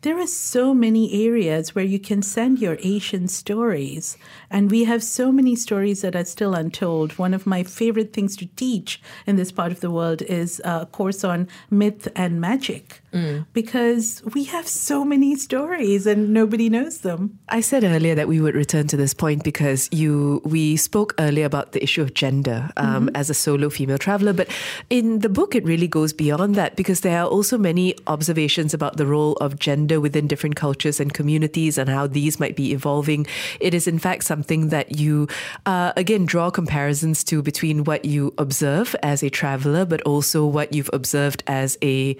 there 0.01 0.17
are 0.17 0.27
so 0.27 0.73
many 0.73 1.25
areas 1.25 1.75
where 1.75 1.83
you 1.83 1.99
can 1.99 2.21
send 2.21 2.59
your 2.59 2.77
Asian 2.81 3.27
stories. 3.27 4.17
And 4.49 4.71
we 4.71 4.85
have 4.85 5.03
so 5.03 5.29
many 5.29 5.57
stories 5.57 6.01
that 6.01 6.15
are 6.15 6.23
still 6.23 6.53
untold. 6.53 7.17
One 7.17 7.33
of 7.33 7.45
my 7.45 7.63
favorite 7.63 8.13
things 8.13 8.37
to 8.37 8.45
teach 8.55 9.01
in 9.27 9.35
this 9.35 9.51
part 9.51 9.73
of 9.73 9.81
the 9.81 9.91
world 9.91 10.21
is 10.21 10.61
a 10.63 10.85
course 10.85 11.25
on 11.25 11.49
myth 11.69 12.07
and 12.15 12.39
magic. 12.39 12.98
Mm. 13.13 13.45
Because 13.53 14.23
we 14.33 14.43
have 14.45 14.67
so 14.67 15.03
many 15.03 15.35
stories 15.35 16.05
and 16.05 16.33
nobody 16.33 16.69
knows 16.69 16.99
them. 16.99 17.39
I 17.49 17.61
said 17.61 17.83
earlier 17.83 18.15
that 18.15 18.27
we 18.27 18.39
would 18.39 18.55
return 18.55 18.87
to 18.87 18.97
this 18.97 19.13
point 19.13 19.43
because 19.43 19.89
you 19.91 20.41
we 20.45 20.77
spoke 20.77 21.15
earlier 21.19 21.45
about 21.45 21.71
the 21.71 21.83
issue 21.83 22.01
of 22.01 22.13
gender 22.13 22.69
um, 22.77 23.07
mm-hmm. 23.07 23.15
as 23.15 23.29
a 23.29 23.33
solo 23.33 23.69
female 23.69 23.97
traveler, 23.97 24.33
but 24.33 24.47
in 24.89 25.19
the 25.19 25.29
book 25.29 25.55
it 25.55 25.65
really 25.65 25.87
goes 25.87 26.13
beyond 26.13 26.55
that 26.55 26.75
because 26.75 27.01
there 27.01 27.19
are 27.19 27.27
also 27.27 27.57
many 27.57 27.95
observations 28.07 28.73
about 28.73 28.97
the 28.97 29.05
role 29.05 29.33
of 29.41 29.57
gender 29.57 29.79
gender 29.79 30.01
within 30.01 30.27
different 30.27 30.55
cultures 30.55 30.99
and 30.99 31.13
communities 31.13 31.77
and 31.77 31.89
how 31.89 32.07
these 32.07 32.39
might 32.39 32.55
be 32.55 32.71
evolving. 32.73 33.25
It 33.59 33.73
is, 33.73 33.87
in 33.87 33.99
fact, 33.99 34.23
something 34.23 34.69
that 34.69 34.99
you, 34.99 35.27
uh, 35.65 35.93
again, 35.95 36.25
draw 36.25 36.51
comparisons 36.51 37.23
to 37.25 37.41
between 37.41 37.83
what 37.85 38.03
you 38.03 38.33
observe 38.37 38.95
as 39.01 39.23
a 39.23 39.29
traveler, 39.29 39.85
but 39.85 40.01
also 40.01 40.45
what 40.45 40.73
you've 40.73 40.89
observed 40.93 41.43
as 41.47 41.77
a 41.81 42.17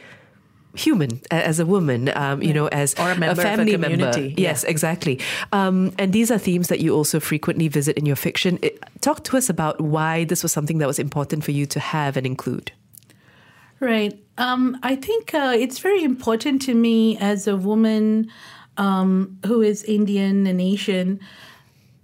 human 0.75 1.19
as 1.31 1.59
a 1.59 1.65
woman 1.65 2.15
um, 2.15 2.41
you 2.43 2.53
know 2.53 2.67
as 2.67 2.93
or 2.95 3.09
a, 3.11 3.31
a 3.31 3.35
family 3.35 3.73
a 3.73 3.77
member. 3.77 4.11
yeah. 4.19 4.33
yes 4.38 4.63
exactly. 4.63 5.19
Um, 5.51 5.93
and 5.97 6.13
these 6.13 6.31
are 6.31 6.38
themes 6.38 6.67
that 6.67 6.79
you 6.79 6.95
also 6.95 7.19
frequently 7.19 7.67
visit 7.67 7.97
in 7.97 8.05
your 8.05 8.15
fiction. 8.15 8.59
It, 8.61 8.83
talk 9.01 9.23
to 9.25 9.38
us 9.38 9.49
about 9.49 9.81
why 9.81 10.25
this 10.25 10.43
was 10.43 10.51
something 10.51 10.77
that 10.77 10.88
was 10.88 10.99
important 10.99 11.43
for 11.43 11.51
you 11.51 11.65
to 11.67 11.79
have 11.79 12.17
and 12.17 12.25
include. 12.25 12.71
Right. 13.79 14.21
Um, 14.38 14.77
I 14.83 14.95
think 14.95 15.33
uh, 15.33 15.53
it's 15.55 15.79
very 15.79 16.03
important 16.03 16.61
to 16.63 16.75
me 16.75 17.17
as 17.17 17.47
a 17.47 17.55
woman 17.55 18.29
um, 18.77 19.38
who 19.45 19.61
is 19.61 19.83
Indian 19.83 20.47
and 20.47 20.59
Asian 20.59 21.20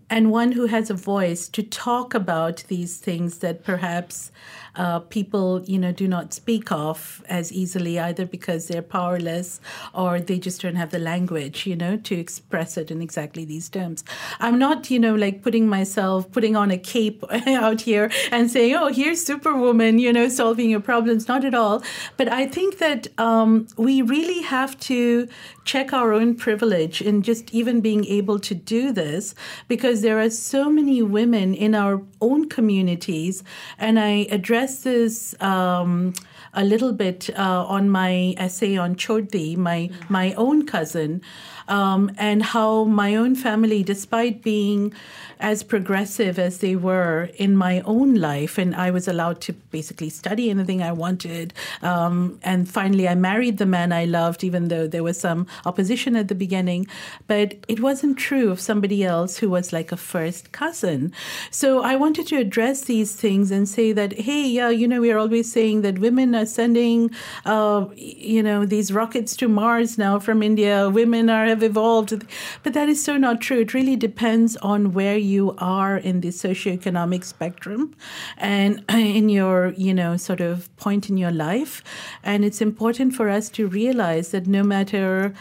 and 0.09 0.31
one 0.31 0.51
who 0.51 0.67
has 0.67 0.89
a 0.89 0.93
voice 0.93 1.49
to 1.49 1.63
talk 1.63 2.13
about 2.13 2.63
these 2.67 2.97
things 2.97 3.39
that 3.39 3.63
perhaps 3.63 4.31
uh, 4.75 4.99
people, 4.99 5.63
you 5.65 5.77
know, 5.77 5.91
do 5.91 6.07
not 6.07 6.33
speak 6.33 6.71
of 6.71 7.23
as 7.29 7.51
easily, 7.51 7.99
either 7.99 8.25
because 8.25 8.67
they're 8.67 8.81
powerless 8.81 9.61
or 9.93 10.19
they 10.19 10.39
just 10.39 10.61
don't 10.61 10.75
have 10.75 10.91
the 10.91 10.99
language, 10.99 11.65
you 11.65 11.75
know, 11.75 11.97
to 11.97 12.15
express 12.15 12.77
it 12.77 12.91
in 12.91 13.01
exactly 13.01 13.45
these 13.45 13.69
terms. 13.69 14.03
I'm 14.39 14.57
not, 14.59 14.89
you 14.89 14.99
know, 14.99 15.15
like 15.15 15.41
putting 15.41 15.67
myself, 15.67 16.31
putting 16.31 16.55
on 16.55 16.71
a 16.71 16.77
cape 16.77 17.23
out 17.47 17.81
here 17.81 18.11
and 18.31 18.49
saying, 18.49 18.75
oh, 18.75 18.87
here's 18.87 19.25
Superwoman, 19.25 19.99
you 19.99 20.11
know, 20.11 20.27
solving 20.27 20.69
your 20.69 20.79
problems. 20.79 21.27
Not 21.27 21.45
at 21.45 21.53
all. 21.53 21.83
But 22.17 22.27
I 22.27 22.47
think 22.47 22.79
that 22.79 23.07
um, 23.19 23.67
we 23.77 24.01
really 24.01 24.41
have 24.41 24.79
to 24.81 25.27
check 25.63 25.93
our 25.93 26.13
own 26.13 26.35
privilege 26.35 27.01
in 27.01 27.21
just 27.21 27.53
even 27.53 27.81
being 27.81 28.05
able 28.05 28.39
to 28.39 28.53
do 28.53 28.91
this 28.91 29.33
because 29.67 30.01
there 30.01 30.19
are 30.19 30.29
so 30.29 30.69
many 30.69 31.01
women 31.01 31.53
in 31.53 31.73
our 31.73 32.01
own 32.21 32.47
communities. 32.49 33.43
And 33.77 33.99
I 33.99 34.27
address 34.31 34.64
address 34.65 34.83
this 34.83 35.35
um, 35.41 36.13
a 36.53 36.63
little 36.63 36.91
bit 36.91 37.29
uh, 37.37 37.65
on 37.67 37.89
my 37.89 38.33
essay 38.37 38.77
on 38.77 38.95
Choddi, 38.95 39.55
my 39.55 39.89
my 40.09 40.33
own 40.33 40.65
cousin, 40.65 41.21
um, 41.67 42.11
and 42.17 42.43
how 42.43 42.85
my 42.85 43.15
own 43.15 43.35
family, 43.35 43.83
despite 43.83 44.43
being 44.43 44.93
as 45.39 45.63
progressive 45.63 46.39
as 46.39 46.59
they 46.59 46.75
were 46.75 47.29
in 47.35 47.55
my 47.57 47.81
own 47.81 48.15
life, 48.15 48.57
and 48.57 48.75
I 48.75 48.91
was 48.91 49.07
allowed 49.07 49.41
to 49.41 49.53
basically 49.53 50.09
study 50.09 50.49
anything 50.49 50.81
I 50.81 50.91
wanted. 50.91 51.53
Um, 51.81 52.39
and 52.43 52.69
finally, 52.69 53.07
I 53.07 53.15
married 53.15 53.57
the 53.57 53.65
man 53.65 53.91
I 53.91 54.05
loved, 54.05 54.43
even 54.43 54.69
though 54.69 54.87
there 54.87 55.03
was 55.03 55.19
some 55.19 55.45
opposition 55.65 56.15
at 56.15 56.27
the 56.29 56.35
beginning. 56.35 56.87
But 57.27 57.55
it 57.67 57.79
wasn't 57.79 58.17
true 58.17 58.49
of 58.49 58.59
somebody 58.59 59.03
else 59.03 59.37
who 59.37 59.49
was 59.49 59.73
like 59.73 59.91
a 59.91 59.97
first 59.97 60.51
cousin. 60.51 61.11
So 61.51 61.81
I 61.81 61.95
wanted 61.95 62.27
to 62.27 62.37
address 62.37 62.81
these 62.83 63.13
things 63.15 63.51
and 63.51 63.67
say 63.67 63.91
that, 63.91 64.13
hey, 64.13 64.47
yeah, 64.47 64.69
you 64.69 64.87
know, 64.87 65.01
we're 65.01 65.17
always 65.17 65.51
saying 65.51 65.81
that 65.81 65.99
women 65.99 66.33
are 66.35 66.45
sending, 66.45 67.11
uh, 67.45 67.85
you 67.95 68.41
know, 68.41 68.65
these 68.65 68.91
rockets 68.91 69.35
to 69.37 69.47
Mars 69.47 69.97
now 69.97 70.19
from 70.19 70.41
India. 70.41 70.89
Women 70.89 71.29
are 71.29 71.45
have 71.55 71.63
evolved, 71.63 72.23
but 72.63 72.73
that 72.73 72.89
is 72.89 73.03
so 73.03 73.17
not 73.17 73.41
true. 73.41 73.61
It 73.61 73.73
really 73.73 73.95
depends 73.95 74.57
on 74.57 74.93
where 74.93 75.17
you 75.17 75.55
are 75.57 75.97
in 75.97 76.21
the 76.21 76.29
socioeconomic 76.29 77.23
spectrum 77.23 77.95
and 78.37 78.83
in 78.89 79.29
your, 79.29 79.73
you 79.77 79.93
know, 79.93 80.17
sort 80.17 80.41
of 80.41 80.75
point 80.77 81.09
in 81.09 81.17
your 81.17 81.31
life. 81.31 81.83
And 82.23 82.43
it's 82.45 82.61
important 82.61 83.15
for 83.15 83.29
us 83.29 83.49
to 83.51 83.67
realize 83.67 84.29
that 84.29 84.47
no 84.47 84.63
matter 84.63 85.33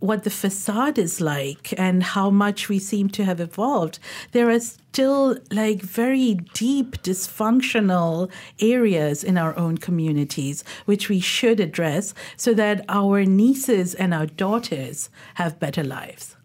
what 0.00 0.24
the 0.24 0.30
facade 0.30 0.98
is 0.98 1.20
like 1.20 1.72
and 1.78 2.02
how 2.02 2.30
much 2.30 2.68
we 2.68 2.78
seem 2.78 3.08
to 3.10 3.24
have 3.24 3.40
evolved, 3.40 3.98
there 4.32 4.50
are 4.50 4.58
still 4.58 5.38
like 5.50 5.82
very 5.82 6.34
deep 6.54 7.02
dysfunctional 7.02 8.30
areas 8.60 9.22
in 9.22 9.38
our 9.38 9.56
own 9.56 9.78
communities, 9.78 10.64
which 10.86 11.08
we 11.08 11.20
should 11.20 11.60
address 11.60 12.14
so 12.36 12.52
that 12.54 12.84
our 12.88 13.24
nieces 13.24 13.94
and 13.94 14.12
our 14.12 14.26
daughters 14.26 15.10
have 15.34 15.60
better 15.60 15.84
lives. 15.84 16.36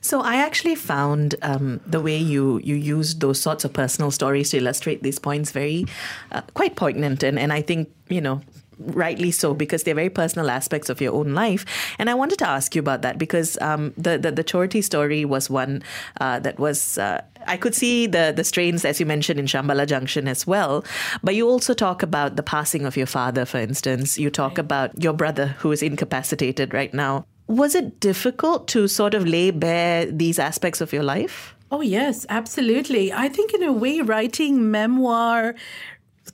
So 0.00 0.20
I 0.20 0.36
actually 0.36 0.76
found 0.76 1.34
um, 1.42 1.80
the 1.84 2.00
way 2.00 2.16
you 2.16 2.60
you 2.62 2.76
used 2.76 3.20
those 3.20 3.40
sorts 3.40 3.64
of 3.64 3.72
personal 3.72 4.12
stories 4.12 4.50
to 4.50 4.58
illustrate 4.58 5.02
these 5.02 5.18
points 5.18 5.50
very 5.50 5.84
uh, 6.30 6.42
quite 6.54 6.76
poignant, 6.76 7.24
and 7.24 7.38
and 7.38 7.52
I 7.52 7.60
think 7.60 7.90
you 8.08 8.20
know 8.20 8.40
rightly 8.78 9.30
so 9.30 9.54
because 9.54 9.82
they're 9.82 9.94
very 9.94 10.10
personal 10.10 10.50
aspects 10.50 10.88
of 10.88 11.00
your 11.00 11.14
own 11.14 11.34
life. 11.34 11.64
And 11.98 12.10
i 12.10 12.14
wanted 12.14 12.38
to 12.38 12.48
ask 12.48 12.74
you 12.74 12.80
about 12.80 13.02
that 13.02 13.18
because 13.18 13.58
um, 13.60 13.92
the, 13.96 14.18
the, 14.18 14.32
the 14.32 14.82
story 14.82 15.24
was 15.24 15.50
one 15.50 15.82
uh, 16.20 16.38
that 16.40 16.58
was 16.58 16.98
uh, 16.98 17.22
i 17.46 17.56
could 17.56 17.74
see 17.74 18.06
the 18.06 18.32
the 18.34 18.44
strains 18.44 18.84
as 18.84 18.98
you 19.00 19.06
mentioned 19.06 19.38
in 19.38 19.46
shambala 19.46 19.86
junction 19.86 20.28
as 20.28 20.46
well. 20.46 20.84
But 21.22 21.34
you 21.34 21.48
also 21.48 21.74
talk 21.74 22.02
about 22.02 22.36
the 22.36 22.42
passing 22.42 22.84
of 22.84 22.96
your 22.96 23.06
father 23.06 23.44
for 23.44 23.58
instance. 23.58 24.18
You 24.18 24.30
talk 24.30 24.58
about 24.58 25.00
your 25.02 25.12
brother 25.12 25.48
who 25.58 25.72
is 25.72 25.82
incapacitated 25.82 26.74
right 26.74 26.92
now. 26.92 27.24
Was 27.48 27.74
it 27.74 28.00
difficult 28.00 28.66
to 28.68 28.88
sort 28.88 29.14
of 29.14 29.26
lay 29.26 29.52
bare 29.52 30.06
these 30.06 30.38
aspects 30.38 30.80
of 30.80 30.92
your 30.92 31.04
life? 31.04 31.54
Oh, 31.70 31.80
yes, 31.80 32.24
absolutely. 32.28 33.12
I 33.12 33.28
think, 33.28 33.52
in 33.52 33.62
a 33.62 33.72
way, 33.72 34.00
writing 34.00 34.70
memoir 34.70 35.56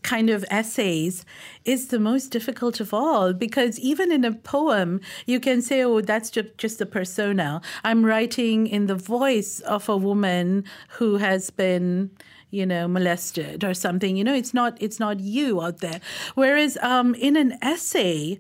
kind 0.03 0.31
of 0.31 0.45
essays 0.51 1.25
is 1.65 1.89
the 1.89 1.99
most 1.99 2.29
difficult 2.29 2.81
of 2.81 2.93
all 2.93 3.33
because 3.33 3.79
even 3.79 4.11
in 4.11 4.25
a 4.25 4.33
poem, 4.33 5.01
you 5.27 5.41
can 5.41 5.63
say, 5.63 5.83
oh, 5.83 6.01
that's 6.01 6.31
just, 6.31 6.59
just 6.59 6.81
a 6.81 6.87
persona. 6.87 7.61
I'm 7.85 8.05
writing 8.05 8.67
in 8.67 8.87
the 8.87 8.95
voice 8.95 9.61
of 9.61 9.89
a 9.89 9.97
woman 9.97 10.65
who 10.99 11.17
has 11.17 11.51
been 11.51 12.11
you 12.51 12.67
know 12.67 12.87
molested 12.87 13.65
or 13.65 13.73
something 13.73 14.15
you 14.15 14.23
know 14.23 14.35
it's 14.35 14.53
not 14.53 14.77
it's 14.79 15.01
not 15.01 15.19
you 15.21 15.63
out 15.63 15.79
there 15.79 16.01
whereas 16.35 16.77
um, 16.83 17.15
in 17.15 17.35
an 17.35 17.57
essay 17.63 18.39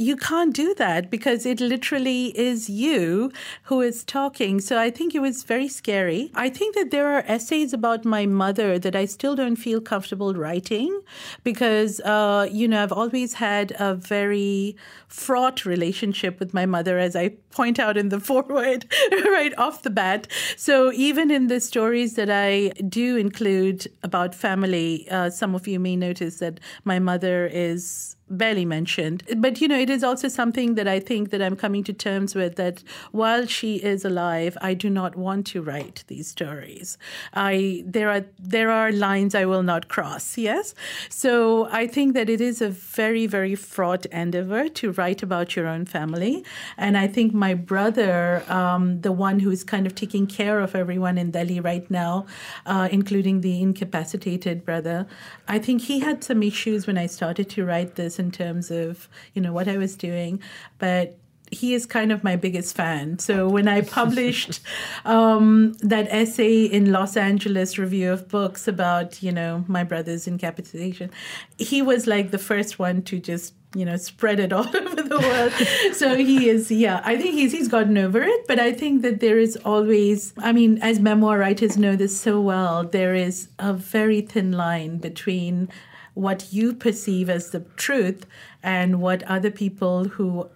you 0.00 0.16
can't 0.16 0.54
do 0.54 0.74
that 0.76 1.10
because 1.10 1.44
it 1.44 1.60
literally 1.60 2.28
is 2.38 2.70
you 2.70 3.30
who 3.64 3.82
is 3.82 4.02
talking. 4.02 4.58
So 4.58 4.78
I 4.78 4.90
think 4.90 5.14
it 5.14 5.20
was 5.20 5.42
very 5.42 5.68
scary. 5.68 6.30
I 6.34 6.48
think 6.48 6.74
that 6.74 6.90
there 6.90 7.06
are 7.06 7.22
essays 7.26 7.74
about 7.74 8.06
my 8.06 8.24
mother 8.24 8.78
that 8.78 8.96
I 8.96 9.04
still 9.04 9.36
don't 9.36 9.56
feel 9.56 9.78
comfortable 9.78 10.32
writing 10.32 11.02
because, 11.44 12.00
uh, 12.00 12.48
you 12.50 12.66
know, 12.66 12.82
I've 12.82 12.92
always 12.92 13.34
had 13.34 13.74
a 13.78 13.94
very 13.94 14.74
fraught 15.08 15.66
relationship 15.66 16.40
with 16.40 16.54
my 16.54 16.64
mother, 16.64 16.98
as 16.98 17.14
I 17.14 17.34
point 17.50 17.78
out 17.78 17.98
in 17.98 18.08
the 18.08 18.20
foreword 18.28 18.86
right 19.12 19.52
off 19.58 19.82
the 19.82 19.90
bat. 19.90 20.28
So 20.56 20.92
even 20.92 21.30
in 21.30 21.48
the 21.48 21.60
stories 21.60 22.14
that 22.14 22.30
I 22.30 22.70
do 22.88 23.18
include 23.18 23.86
about 24.02 24.34
family, 24.34 25.06
uh, 25.10 25.28
some 25.28 25.54
of 25.54 25.68
you 25.68 25.78
may 25.78 25.94
notice 25.94 26.38
that 26.38 26.58
my 26.84 26.98
mother 26.98 27.46
is 27.52 28.16
barely 28.30 28.64
mentioned. 28.64 29.24
But 29.36 29.60
you 29.60 29.68
know, 29.68 29.78
it 29.78 29.90
is 29.90 30.04
also 30.04 30.28
something 30.28 30.74
that 30.76 30.86
I 30.86 31.00
think 31.00 31.30
that 31.30 31.42
I'm 31.42 31.56
coming 31.56 31.84
to 31.84 31.92
terms 31.92 32.34
with 32.34 32.56
that 32.56 32.82
while 33.10 33.46
she 33.46 33.76
is 33.76 34.04
alive, 34.04 34.56
I 34.60 34.74
do 34.74 34.88
not 34.88 35.16
want 35.16 35.46
to 35.48 35.62
write 35.62 36.04
these 36.06 36.28
stories. 36.28 36.96
I 37.34 37.82
there 37.86 38.08
are 38.10 38.24
there 38.38 38.70
are 38.70 38.92
lines 38.92 39.34
I 39.34 39.44
will 39.44 39.62
not 39.62 39.88
cross. 39.88 40.38
Yes, 40.38 40.74
so 41.08 41.68
I 41.70 41.86
think 41.86 42.14
that 42.14 42.28
it 42.30 42.40
is 42.40 42.62
a 42.62 42.70
very 42.70 43.26
very 43.26 43.54
fraught 43.54 44.06
endeavor 44.06 44.68
to 44.68 44.92
write 44.92 45.22
about 45.22 45.56
your 45.56 45.66
own 45.66 45.84
family, 45.84 46.44
and 46.76 46.96
I 46.96 47.08
think 47.08 47.34
my 47.34 47.54
brother, 47.54 48.44
um, 48.48 49.00
the 49.00 49.12
one 49.12 49.40
who 49.40 49.50
is 49.50 49.64
kind 49.64 49.86
of 49.86 49.94
taking 49.94 50.26
care 50.26 50.60
of 50.60 50.74
everyone 50.74 51.18
in 51.18 51.32
Delhi 51.32 51.60
right 51.60 51.90
now, 51.90 52.26
uh, 52.66 52.88
including 52.92 53.40
the 53.40 53.60
incapacitated 53.60 54.64
brother, 54.64 55.06
I 55.48 55.58
think 55.58 55.82
he 55.82 56.00
had 56.00 56.22
some 56.22 56.42
issues 56.42 56.86
when 56.86 56.96
I 56.96 57.06
started 57.06 57.48
to 57.50 57.64
write 57.64 57.96
this 57.96 58.19
in 58.20 58.30
terms 58.30 58.70
of 58.70 59.08
you 59.34 59.42
know 59.42 59.52
what 59.52 59.66
I 59.66 59.76
was 59.76 59.96
doing, 59.96 60.40
but 60.78 61.18
he 61.50 61.74
is 61.74 61.84
kind 61.84 62.12
of 62.12 62.22
my 62.22 62.36
biggest 62.36 62.76
fan. 62.76 63.18
So 63.18 63.48
when 63.48 63.66
I 63.66 63.80
published 63.80 64.60
um, 65.04 65.72
that 65.80 66.06
essay 66.10 66.64
in 66.64 66.92
Los 66.92 67.16
Angeles 67.16 67.76
Review 67.76 68.12
of 68.12 68.28
Books 68.28 68.68
about 68.68 69.22
you 69.22 69.32
know 69.32 69.64
my 69.66 69.84
brother's 69.84 70.26
incapacitation, 70.26 71.10
he 71.58 71.82
was 71.82 72.06
like 72.06 72.30
the 72.30 72.38
first 72.38 72.78
one 72.78 73.02
to 73.02 73.18
just 73.18 73.54
you 73.74 73.84
know 73.84 73.96
spread 73.96 74.40
it 74.40 74.52
all 74.58 74.68
over 74.76 75.02
the 75.02 75.18
world. 75.18 75.94
so 75.94 76.16
he 76.16 76.48
is 76.48 76.70
yeah. 76.70 77.00
I 77.04 77.16
think 77.16 77.34
he's 77.34 77.52
he's 77.52 77.68
gotten 77.68 77.98
over 77.98 78.22
it, 78.22 78.46
but 78.46 78.60
I 78.60 78.72
think 78.72 79.02
that 79.02 79.20
there 79.20 79.38
is 79.38 79.56
always. 79.64 80.32
I 80.38 80.52
mean, 80.52 80.78
as 80.82 81.00
memoir 81.00 81.38
writers 81.38 81.76
know 81.76 81.96
this 81.96 82.18
so 82.18 82.40
well, 82.40 82.84
there 82.84 83.14
is 83.14 83.48
a 83.58 83.72
very 83.72 84.20
thin 84.20 84.52
line 84.52 84.98
between 84.98 85.68
what 86.14 86.52
you 86.52 86.74
perceive 86.74 87.30
as 87.30 87.50
the 87.50 87.60
truth 87.76 88.26
and 88.62 89.00
what 89.00 89.22
other 89.24 89.50
people 89.50 90.04
who 90.04 90.48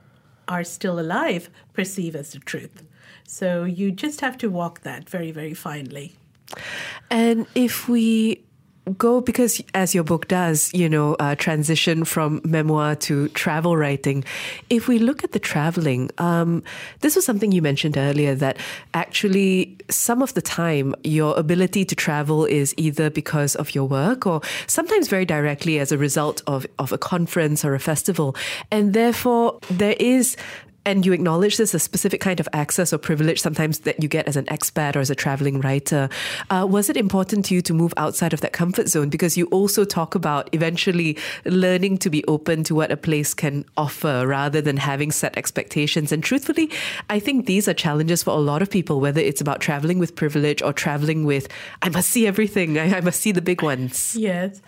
are 0.49 0.65
still 0.65 0.99
alive 0.99 1.49
perceive 1.73 2.15
as 2.15 2.33
the 2.33 2.39
truth. 2.39 2.83
So 3.27 3.65
you 3.65 3.91
just 3.91 4.21
have 4.21 4.37
to 4.39 4.51
walk 4.51 4.81
that 4.83 5.09
very, 5.09 5.31
very 5.31 5.55
finely. 5.55 6.17
And 7.11 7.47
if 7.55 7.89
we 7.89 8.45
go 8.99 9.21
because 9.21 9.63
as 9.73 9.95
your 9.95 10.05
book 10.05 10.29
does 10.29 10.73
you 10.75 10.89
know 10.89 11.15
uh, 11.15 11.35
transition 11.35 12.05
from 12.05 12.41
memoir 12.45 12.95
to 12.95 13.29
travel 13.29 13.77
writing. 13.77 14.25
If 14.69 14.89
we 14.89 14.99
look 14.99 15.25
at 15.25 15.33
the 15.33 15.39
traveling 15.39 16.11
um, 16.19 16.63
this 17.01 17.17
was 17.17 17.25
something 17.25 17.53
you 17.53 17.63
mentioned 17.63 17.97
earlier 17.97 18.35
that 18.37 18.59
actually 18.93 19.77
some 19.89 20.23
of 20.23 20.35
the 20.35 20.43
time 20.43 20.95
your 21.03 21.37
ability 21.39 21.85
to 21.87 21.95
travel 21.95 22.45
is 22.45 22.75
either 22.77 23.11
because 23.11 23.55
of 23.57 23.75
your 23.75 23.85
work 23.85 24.27
or 24.27 24.41
sometimes 24.67 25.09
very 25.09 25.25
directly 25.25 25.79
as 25.79 25.93
a 25.93 25.99
result 25.99 26.43
of, 26.47 26.67
of 26.79 26.93
a 26.93 26.99
conference 26.99 27.65
or 27.65 27.75
a 27.75 27.81
festival. 27.81 28.37
And 28.71 28.93
therefore 28.93 29.59
there 29.71 29.97
is 29.99 30.37
and 30.87 31.07
you 31.07 31.13
acknowledge 31.13 31.57
this 31.57 31.75
a 31.75 31.79
specific 31.79 32.21
kind 32.21 32.41
of 32.41 32.49
access 32.53 32.93
or 32.93 32.99
privilege 32.99 33.41
sometimes 33.41 33.81
that 33.81 34.03
you 34.03 34.09
get 34.09 34.29
as 34.29 34.37
an 34.37 34.45
expat 34.47 34.97
or 34.97 35.01
as 35.01 35.11
a 35.11 35.15
traveling 35.15 35.61
writer. 35.61 36.09
Uh, 36.51 36.67
was 36.69 36.91
it 36.91 36.97
important 36.97 37.47
to 37.47 37.55
you 37.55 37.63
to 37.63 37.73
move 37.73 37.95
outside 37.97 38.33
of 38.33 38.41
that 38.41 38.53
comfort 38.53 38.89
zone? 38.89 39.09
Because 39.09 39.37
you 39.37 39.47
also 39.47 39.85
talk 39.85 40.15
about 40.15 40.49
eventually 40.53 41.17
learning 41.45 41.99
to 41.99 42.11
be 42.11 42.25
open 42.27 42.65
to 42.65 42.75
what 42.75 42.93
a 42.93 42.97
place 42.97 43.33
can 43.35 43.65
offer 43.77 44.27
rather 44.27 44.61
than 44.61 44.77
having 44.77 45.11
set 45.11 45.37
expectations. 45.39 46.13
And 46.13 46.23
truthfully, 46.23 46.71
I 47.09 47.19
think 47.19 47.47
these 47.47 47.67
are 47.69 47.75
challenges 47.75 48.23
for 48.23 48.31
a 48.31 48.41
lot 48.41 48.61
of 48.61 48.71
people, 48.71 49.01
whether 49.01 49.21
it's 49.21 49.41
about 49.41 49.61
traveling 49.61 49.99
with 49.99 50.15
privilege 50.15 50.63
or 50.63 50.73
traveling 50.73 51.25
with, 51.25 51.49
I 51.83 51.89
must 51.89 52.11
see 52.11 52.27
everything, 52.27 52.79
I, 52.79 52.99
I 52.99 53.01
must 53.01 53.21
see 53.21 53.33
the 53.33 53.43
big 53.43 53.63
ones. 53.63 54.15
Yes. 54.17 54.61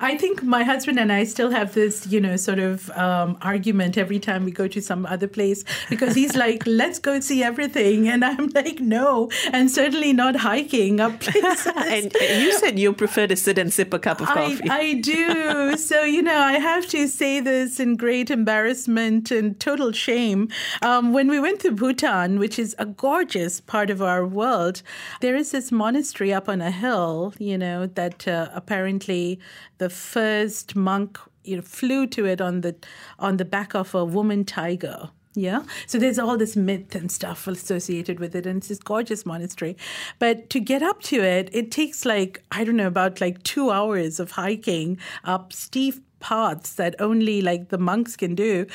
I 0.00 0.16
think 0.16 0.42
my 0.42 0.64
husband 0.64 0.98
and 0.98 1.12
I 1.12 1.24
still 1.24 1.50
have 1.50 1.74
this, 1.74 2.06
you 2.06 2.20
know, 2.20 2.36
sort 2.36 2.58
of 2.58 2.90
um, 2.90 3.38
argument 3.42 3.96
every 3.96 4.18
time 4.18 4.44
we 4.44 4.50
go 4.50 4.66
to 4.66 4.80
some 4.80 5.06
other 5.06 5.28
place 5.28 5.59
because 5.88 6.14
he's 6.14 6.36
like, 6.36 6.62
let's 6.66 6.98
go 6.98 7.20
see 7.20 7.42
everything. 7.42 8.08
And 8.08 8.24
I'm 8.24 8.48
like, 8.48 8.80
no, 8.80 9.30
and 9.52 9.70
certainly 9.70 10.12
not 10.12 10.36
hiking 10.36 11.00
up 11.00 11.20
places. 11.20 11.66
and 11.66 12.12
you 12.42 12.52
said 12.58 12.78
you 12.78 12.92
prefer 12.92 13.26
to 13.26 13.36
sit 13.36 13.58
and 13.58 13.72
sip 13.72 13.92
a 13.94 13.98
cup 13.98 14.20
of 14.20 14.28
coffee. 14.28 14.68
I, 14.68 14.78
I 14.78 14.94
do. 14.94 15.76
so, 15.76 16.02
you 16.02 16.22
know, 16.22 16.38
I 16.38 16.54
have 16.54 16.86
to 16.88 17.06
say 17.08 17.40
this 17.40 17.80
in 17.80 17.96
great 17.96 18.30
embarrassment 18.30 19.30
and 19.30 19.58
total 19.60 19.92
shame. 19.92 20.48
Um, 20.82 21.12
when 21.12 21.28
we 21.28 21.40
went 21.40 21.60
to 21.60 21.72
Bhutan, 21.72 22.38
which 22.38 22.58
is 22.58 22.74
a 22.78 22.86
gorgeous 22.86 23.60
part 23.60 23.90
of 23.90 24.02
our 24.02 24.26
world, 24.26 24.82
there 25.20 25.36
is 25.36 25.50
this 25.50 25.70
monastery 25.72 26.32
up 26.32 26.48
on 26.48 26.60
a 26.60 26.70
hill, 26.70 27.34
you 27.38 27.58
know, 27.58 27.86
that 27.86 28.26
uh, 28.26 28.48
apparently 28.52 29.38
the 29.78 29.90
first 29.90 30.76
monk 30.76 31.18
you 31.44 31.56
know, 31.56 31.62
flew 31.62 32.06
to 32.06 32.26
it 32.26 32.40
on 32.40 32.60
the 32.60 32.76
on 33.18 33.36
the 33.36 33.44
back 33.44 33.74
of 33.74 33.94
a 33.94 34.04
woman 34.04 34.44
tiger. 34.44 35.10
Yeah. 35.34 35.62
So 35.86 35.98
there's 35.98 36.18
all 36.18 36.36
this 36.36 36.56
myth 36.56 36.94
and 36.96 37.10
stuff 37.10 37.46
associated 37.46 38.18
with 38.18 38.34
it. 38.34 38.46
And 38.46 38.58
it's 38.58 38.68
this 38.68 38.80
gorgeous 38.80 39.24
monastery. 39.24 39.76
But 40.18 40.50
to 40.50 40.58
get 40.58 40.82
up 40.82 41.02
to 41.02 41.22
it, 41.22 41.50
it 41.52 41.70
takes 41.70 42.04
like, 42.04 42.42
I 42.50 42.64
don't 42.64 42.76
know, 42.76 42.88
about 42.88 43.20
like 43.20 43.42
two 43.44 43.70
hours 43.70 44.18
of 44.18 44.32
hiking 44.32 44.98
up 45.24 45.52
steep 45.52 46.04
paths 46.20 46.74
that 46.74 46.94
only 47.00 47.42
like 47.42 47.68
the 47.68 47.78
monks 47.78 48.16
can 48.16 48.34
do. 48.34 48.66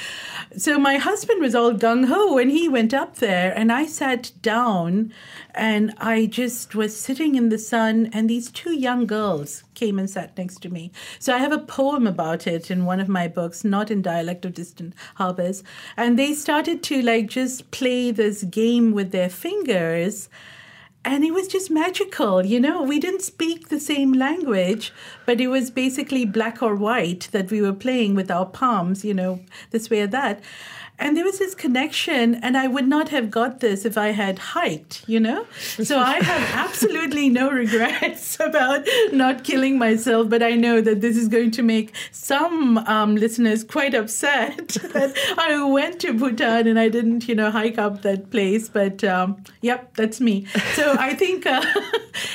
So 0.58 0.77
my 0.77 0.97
husband 0.97 1.41
was 1.41 1.55
all 1.55 1.73
gung 1.73 2.08
ho 2.08 2.34
when 2.34 2.49
he 2.49 2.67
went 2.67 2.93
up 2.93 3.15
there, 3.17 3.53
and 3.55 3.71
I 3.71 3.86
sat 3.86 4.31
down 4.41 5.13
and 5.53 5.93
I 5.97 6.25
just 6.25 6.75
was 6.75 6.99
sitting 6.99 7.36
in 7.36 7.49
the 7.49 7.58
sun, 7.58 8.10
and 8.12 8.29
these 8.29 8.51
two 8.51 8.73
young 8.73 9.05
girls 9.05 9.63
came 9.73 9.97
and 9.99 10.10
sat 10.10 10.38
next 10.38 10.62
to 10.63 10.69
me. 10.69 10.91
So 11.19 11.34
I 11.34 11.38
have 11.39 11.51
a 11.51 11.60
poem 11.60 12.08
about 12.08 12.47
it 12.47 12.69
in 12.69 12.86
one 12.86 12.99
of 12.99 13.08
my 13.08 13.27
books, 13.27 13.63
not 13.63 13.91
in 13.91 14.01
dialect 14.01 14.45
of 14.45 14.53
distant 14.53 14.93
harbors. 15.15 15.63
And 15.95 16.19
they 16.19 16.34
started 16.34 16.84
to 16.84 17.01
like 17.01 17.27
just 17.27 17.71
play 17.71 18.12
this 18.12 18.43
game 18.43 18.91
with 18.91 19.12
their 19.12 19.29
fingers 19.29 20.29
and 21.06 21.24
it 21.24 21.32
was 21.32 21.48
just 21.48 21.72
magical 21.72 22.46
you 22.46 22.60
know? 22.60 22.82
We 22.82 23.00
didn't 23.00 23.22
speak 23.22 23.70
the 23.70 23.80
same 23.80 24.12
language 24.12 24.91
but 25.26 25.39
it 25.39 25.48
was 25.48 25.72
basically 25.72 26.26
black 26.26 26.62
or 26.62 26.76
white 26.76 27.30
that 27.32 27.52
we 27.52 27.62
were 27.62 27.74
playing 27.74 28.15
with 28.15 28.30
our 28.30 28.46
palms 28.46 29.06
you 29.06 29.13
know 29.13 29.39
this 29.72 29.89
way 29.89 30.02
or 30.02 30.08
that 30.08 30.44
and 30.97 31.17
there 31.17 31.25
was 31.25 31.39
this 31.39 31.53
connection, 31.53 32.36
and 32.36 32.55
I 32.58 32.67
would 32.67 32.88
not 32.88 33.10
have 33.10 33.29
got 33.29 33.60
this 33.60 33.84
if 33.84 33.97
I 33.97 34.08
had 34.10 34.39
hiked, 34.39 35.03
you 35.08 35.19
know? 35.19 35.45
So 35.60 35.99
I 35.99 36.23
have 36.23 36.49
absolutely 36.67 37.29
no 37.29 37.51
regrets 37.51 38.38
about 38.39 38.86
not 39.12 39.43
killing 39.43 39.77
myself, 39.77 40.29
but 40.29 40.41
I 40.41 40.51
know 40.51 40.79
that 40.79 41.01
this 41.01 41.17
is 41.17 41.27
going 41.27 41.51
to 41.51 41.63
make 41.63 41.93
some 42.12 42.77
um, 42.79 43.15
listeners 43.17 43.63
quite 43.63 43.93
upset 43.93 44.67
that 44.93 45.13
I 45.38 45.62
went 45.65 45.99
to 46.01 46.13
Bhutan 46.13 46.67
and 46.67 46.79
I 46.79 46.88
didn't, 46.88 47.27
you 47.27 47.36
know, 47.36 47.51
hike 47.51 47.77
up 47.77 48.01
that 48.03 48.31
place. 48.31 48.69
But 48.69 49.03
um, 49.03 49.43
yep, 49.62 49.95
that's 49.95 50.21
me. 50.21 50.45
So 50.75 50.95
I 50.97 51.13
think, 51.13 51.45
uh, 51.45 51.65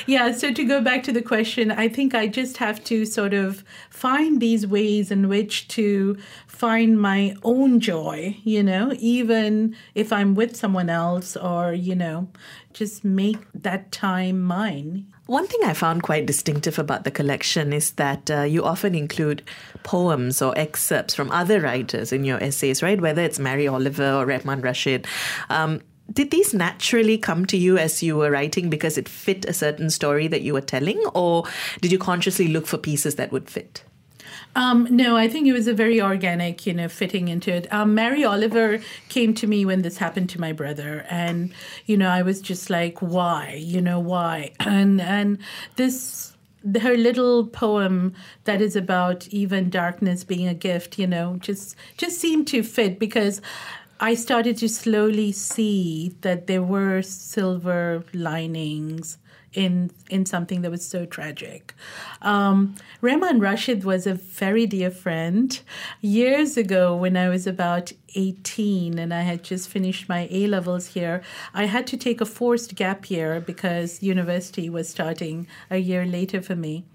yeah, 0.05 0.31
so 0.31 0.53
to 0.53 0.63
go 0.63 0.81
back 0.81 1.01
to 1.03 1.11
the 1.11 1.21
question, 1.23 1.71
I 1.71 1.87
think 1.87 2.13
I 2.13 2.27
just 2.27 2.57
have 2.57 2.83
to 2.85 3.05
sort 3.05 3.33
of 3.33 3.63
find 3.89 4.39
these 4.39 4.67
ways 4.67 5.09
in 5.09 5.29
which 5.29 5.67
to 5.69 6.17
find 6.61 7.01
my 7.01 7.35
own 7.43 7.79
joy, 7.79 8.37
you 8.51 8.61
know, 8.61 8.93
even 8.99 9.75
if 9.95 10.11
I'm 10.11 10.35
with 10.35 10.55
someone 10.55 10.89
else 10.89 11.37
or, 11.37 11.73
you 11.73 11.95
know, 11.95 12.27
just 12.73 13.03
make 13.03 13.39
that 13.53 13.91
time 13.91 14.41
mine. 14.41 15.07
One 15.27 15.47
thing 15.47 15.61
I 15.63 15.73
found 15.73 16.03
quite 16.03 16.25
distinctive 16.25 16.77
about 16.77 17.05
the 17.05 17.11
collection 17.11 17.71
is 17.71 17.91
that 17.91 18.29
uh, 18.29 18.41
you 18.41 18.65
often 18.65 18.93
include 18.93 19.43
poems 19.83 20.41
or 20.41 20.57
excerpts 20.57 21.15
from 21.15 21.31
other 21.31 21.61
writers 21.61 22.11
in 22.11 22.25
your 22.25 22.43
essays, 22.43 22.83
right? 22.83 22.99
Whether 22.99 23.21
it's 23.21 23.39
Mary 23.39 23.67
Oliver 23.67 24.11
or 24.11 24.25
Rehman 24.25 24.61
Rashid. 24.61 25.07
Um, 25.49 25.81
did 26.11 26.31
these 26.31 26.53
naturally 26.53 27.17
come 27.17 27.45
to 27.45 27.55
you 27.55 27.77
as 27.77 28.03
you 28.03 28.17
were 28.17 28.31
writing 28.31 28.69
because 28.69 28.97
it 28.97 29.07
fit 29.07 29.45
a 29.45 29.53
certain 29.53 29.89
story 29.89 30.27
that 30.27 30.41
you 30.41 30.53
were 30.53 30.59
telling, 30.59 30.99
or 31.13 31.45
did 31.79 31.91
you 31.91 31.97
consciously 31.97 32.49
look 32.49 32.67
for 32.67 32.77
pieces 32.77 33.15
that 33.15 33.31
would 33.31 33.49
fit? 33.49 33.85
Um, 34.55 34.87
no, 34.89 35.15
I 35.15 35.29
think 35.29 35.47
it 35.47 35.53
was 35.53 35.67
a 35.67 35.73
very 35.73 36.01
organic, 36.01 36.65
you 36.65 36.73
know, 36.73 36.89
fitting 36.89 37.29
into 37.29 37.53
it. 37.53 37.71
Um, 37.71 37.95
Mary 37.95 38.23
Oliver 38.23 38.79
came 39.07 39.33
to 39.35 39.47
me 39.47 39.65
when 39.65 39.81
this 39.81 39.97
happened 39.97 40.29
to 40.31 40.41
my 40.41 40.51
brother, 40.51 41.05
and 41.09 41.53
you 41.85 41.95
know, 41.95 42.09
I 42.09 42.21
was 42.21 42.41
just 42.41 42.69
like, 42.69 42.99
why, 42.99 43.61
you 43.61 43.81
know, 43.81 43.99
why, 43.99 44.51
and 44.59 44.99
and 44.99 45.37
this 45.77 46.35
her 46.81 46.95
little 46.95 47.47
poem 47.47 48.13
that 48.43 48.61
is 48.61 48.75
about 48.75 49.27
even 49.29 49.69
darkness 49.69 50.23
being 50.23 50.47
a 50.47 50.53
gift, 50.53 50.99
you 50.99 51.07
know, 51.07 51.37
just 51.39 51.75
just 51.97 52.19
seemed 52.19 52.47
to 52.47 52.61
fit 52.61 52.99
because 52.99 53.41
I 53.99 54.15
started 54.15 54.57
to 54.57 54.67
slowly 54.67 55.31
see 55.31 56.15
that 56.21 56.47
there 56.47 56.63
were 56.63 57.01
silver 57.01 58.03
linings 58.13 59.17
in 59.53 59.91
in 60.09 60.25
something 60.25 60.61
that 60.61 60.71
was 60.71 60.85
so 60.85 61.05
tragic. 61.05 61.73
Um, 62.21 62.75
Rehman 63.01 63.41
Rashid 63.41 63.83
was 63.83 64.07
a 64.07 64.13
very 64.13 64.65
dear 64.65 64.91
friend. 64.91 65.59
Years 66.01 66.57
ago, 66.57 66.95
when 66.95 67.17
I 67.17 67.29
was 67.29 67.47
about 67.47 67.91
18 68.15 68.99
and 68.99 69.13
I 69.13 69.21
had 69.21 69.43
just 69.43 69.69
finished 69.69 70.09
my 70.09 70.27
A 70.31 70.47
levels 70.47 70.87
here, 70.87 71.21
I 71.53 71.65
had 71.65 71.87
to 71.87 71.97
take 71.97 72.21
a 72.21 72.25
forced 72.25 72.75
gap 72.75 73.09
year 73.09 73.39
because 73.39 74.03
university 74.03 74.69
was 74.69 74.89
starting 74.89 75.47
a 75.69 75.77
year 75.77 76.05
later 76.05 76.41
for 76.41 76.55
me 76.55 76.85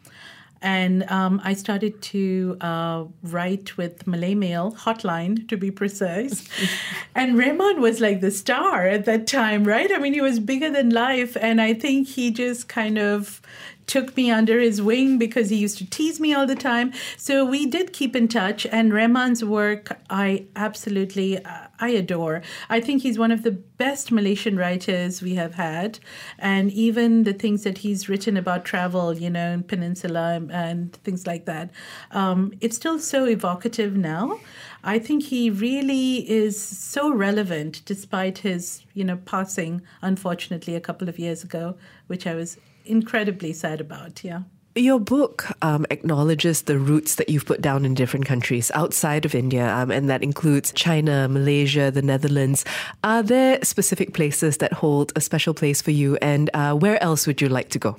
and 0.66 1.08
um, 1.12 1.40
I 1.44 1.54
started 1.54 2.02
to 2.02 2.56
uh, 2.60 3.04
write 3.22 3.76
with 3.76 4.04
Malay 4.04 4.34
Mail 4.34 4.72
hotline 4.72 5.48
to 5.48 5.56
be 5.56 5.70
precise. 5.70 6.48
and 7.14 7.36
Rehman 7.36 7.78
was 7.78 8.00
like 8.00 8.20
the 8.20 8.32
star 8.32 8.84
at 8.84 9.04
that 9.04 9.28
time, 9.28 9.62
right? 9.62 9.92
I 9.92 10.00
mean, 10.00 10.12
he 10.12 10.20
was 10.20 10.40
bigger 10.40 10.68
than 10.68 10.90
life, 10.90 11.36
and 11.40 11.60
I 11.60 11.72
think 11.72 12.08
he 12.08 12.32
just 12.32 12.68
kind 12.68 12.98
of 12.98 13.40
took 13.86 14.16
me 14.16 14.30
under 14.30 14.58
his 14.60 14.82
wing 14.82 15.18
because 15.18 15.50
he 15.50 15.56
used 15.56 15.78
to 15.78 15.86
tease 15.88 16.20
me 16.20 16.34
all 16.34 16.46
the 16.46 16.56
time. 16.56 16.92
So 17.16 17.44
we 17.44 17.66
did 17.66 17.92
keep 17.92 18.16
in 18.16 18.28
touch, 18.28 18.66
and 18.66 18.92
Rehman's 18.92 19.44
work 19.44 19.98
I 20.10 20.46
absolutely 20.56 21.44
uh, 21.44 21.66
I 21.78 21.90
adore. 21.90 22.42
I 22.68 22.80
think 22.80 23.02
he's 23.02 23.18
one 23.18 23.30
of 23.30 23.42
the 23.42 23.52
best 23.52 24.10
Malaysian 24.10 24.56
writers 24.56 25.22
we 25.22 25.34
have 25.34 25.54
had, 25.54 25.98
and 26.38 26.72
even 26.72 27.24
the 27.24 27.32
things 27.32 27.62
that 27.64 27.78
he's 27.78 28.08
written 28.08 28.36
about 28.36 28.64
travel, 28.64 29.14
you 29.14 29.30
know, 29.30 29.52
in 29.52 29.62
Peninsula 29.62 30.40
and 30.50 30.92
things 31.04 31.26
like 31.26 31.44
that, 31.44 31.70
um, 32.10 32.52
it's 32.60 32.76
still 32.76 32.98
so 32.98 33.26
evocative 33.26 33.96
now. 33.96 34.38
I 34.82 35.00
think 35.00 35.24
he 35.24 35.50
really 35.50 36.30
is 36.30 36.60
so 36.60 37.12
relevant 37.12 37.82
despite 37.84 38.38
his, 38.38 38.84
you 38.94 39.04
know, 39.04 39.16
passing 39.16 39.82
unfortunately 40.00 40.76
a 40.76 40.80
couple 40.80 41.08
of 41.08 41.18
years 41.18 41.42
ago, 41.42 41.76
which 42.06 42.26
I 42.26 42.36
was 42.36 42.56
incredibly 42.86 43.52
sad 43.52 43.80
about. 43.80 44.24
Yeah. 44.24 44.42
Your 44.76 45.00
book 45.00 45.46
um, 45.62 45.86
acknowledges 45.90 46.62
the 46.62 46.78
roots 46.78 47.14
that 47.14 47.30
you've 47.30 47.46
put 47.46 47.62
down 47.62 47.86
in 47.86 47.94
different 47.94 48.26
countries 48.26 48.70
outside 48.74 49.24
of 49.24 49.34
India, 49.34 49.74
um, 49.74 49.90
and 49.90 50.10
that 50.10 50.22
includes 50.22 50.70
China, 50.72 51.28
Malaysia, 51.28 51.90
the 51.90 52.02
Netherlands. 52.02 52.62
Are 53.02 53.22
there 53.22 53.58
specific 53.64 54.12
places 54.12 54.58
that 54.58 54.74
hold 54.74 55.14
a 55.16 55.22
special 55.22 55.54
place 55.54 55.80
for 55.80 55.92
you, 55.92 56.16
and 56.20 56.50
uh, 56.52 56.74
where 56.74 57.02
else 57.02 57.26
would 57.26 57.40
you 57.40 57.48
like 57.48 57.70
to 57.70 57.78
go? 57.78 57.96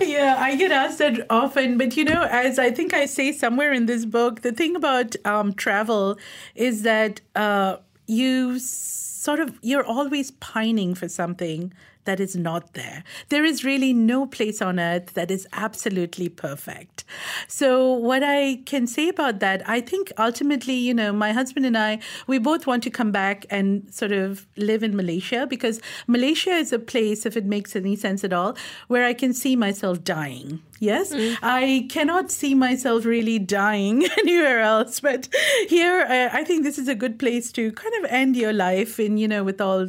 yeah, 0.00 0.36
I 0.40 0.56
get 0.58 0.72
asked 0.72 0.98
that 0.98 1.24
often. 1.30 1.78
But 1.78 1.96
you 1.96 2.04
know, 2.04 2.22
as 2.22 2.58
I 2.58 2.72
think 2.72 2.92
I 2.92 3.06
say 3.06 3.30
somewhere 3.30 3.72
in 3.72 3.86
this 3.86 4.04
book, 4.04 4.42
the 4.42 4.50
thing 4.50 4.74
about 4.74 5.14
um, 5.24 5.54
travel 5.54 6.18
is 6.56 6.82
that 6.82 7.20
uh, 7.36 7.76
you 8.08 8.58
sort 8.58 9.40
of 9.40 9.56
you're 9.62 9.86
always 9.86 10.32
pining 10.32 10.96
for 10.96 11.08
something 11.08 11.72
that 12.06 12.20
is 12.20 12.34
not 12.34 12.72
there. 12.72 13.04
There 13.28 13.44
is 13.44 13.64
really 13.64 13.92
no 13.92 14.26
place 14.26 14.62
on 14.62 14.80
earth 14.80 15.14
that 15.14 15.30
is 15.30 15.46
absolutely 15.52 16.28
perfect. 16.28 17.04
So, 17.48 17.92
what 17.92 18.22
I 18.22 18.62
can 18.64 18.86
say 18.86 19.08
about 19.08 19.40
that, 19.40 19.68
I 19.68 19.80
think 19.80 20.12
ultimately, 20.18 20.74
you 20.74 20.94
know, 20.94 21.12
my 21.12 21.32
husband 21.32 21.66
and 21.66 21.76
I, 21.76 21.98
we 22.26 22.38
both 22.38 22.66
want 22.66 22.82
to 22.84 22.90
come 22.90 23.12
back 23.12 23.46
and 23.50 23.92
sort 23.92 24.12
of 24.12 24.46
live 24.56 24.82
in 24.82 24.96
Malaysia 24.96 25.46
because 25.46 25.80
Malaysia 26.06 26.50
is 26.50 26.72
a 26.72 26.78
place, 26.78 27.26
if 27.26 27.36
it 27.36 27.44
makes 27.44 27.76
any 27.76 27.96
sense 27.96 28.24
at 28.24 28.32
all, 28.32 28.56
where 28.88 29.04
I 29.04 29.12
can 29.12 29.32
see 29.32 29.56
myself 29.56 30.02
dying. 30.02 30.62
Yes, 30.78 31.12
mm. 31.12 31.36
I 31.42 31.86
cannot 31.90 32.30
see 32.30 32.54
myself 32.54 33.04
really 33.04 33.38
dying 33.38 34.04
anywhere 34.18 34.60
else, 34.60 35.00
but 35.00 35.28
here 35.68 36.02
uh, 36.02 36.36
I 36.36 36.44
think 36.44 36.64
this 36.64 36.78
is 36.78 36.88
a 36.88 36.94
good 36.94 37.18
place 37.18 37.50
to 37.52 37.72
kind 37.72 37.94
of 38.04 38.10
end 38.10 38.36
your 38.36 38.52
life 38.52 39.00
in, 39.00 39.16
you 39.16 39.28
know, 39.28 39.42
with 39.42 39.60
all 39.60 39.88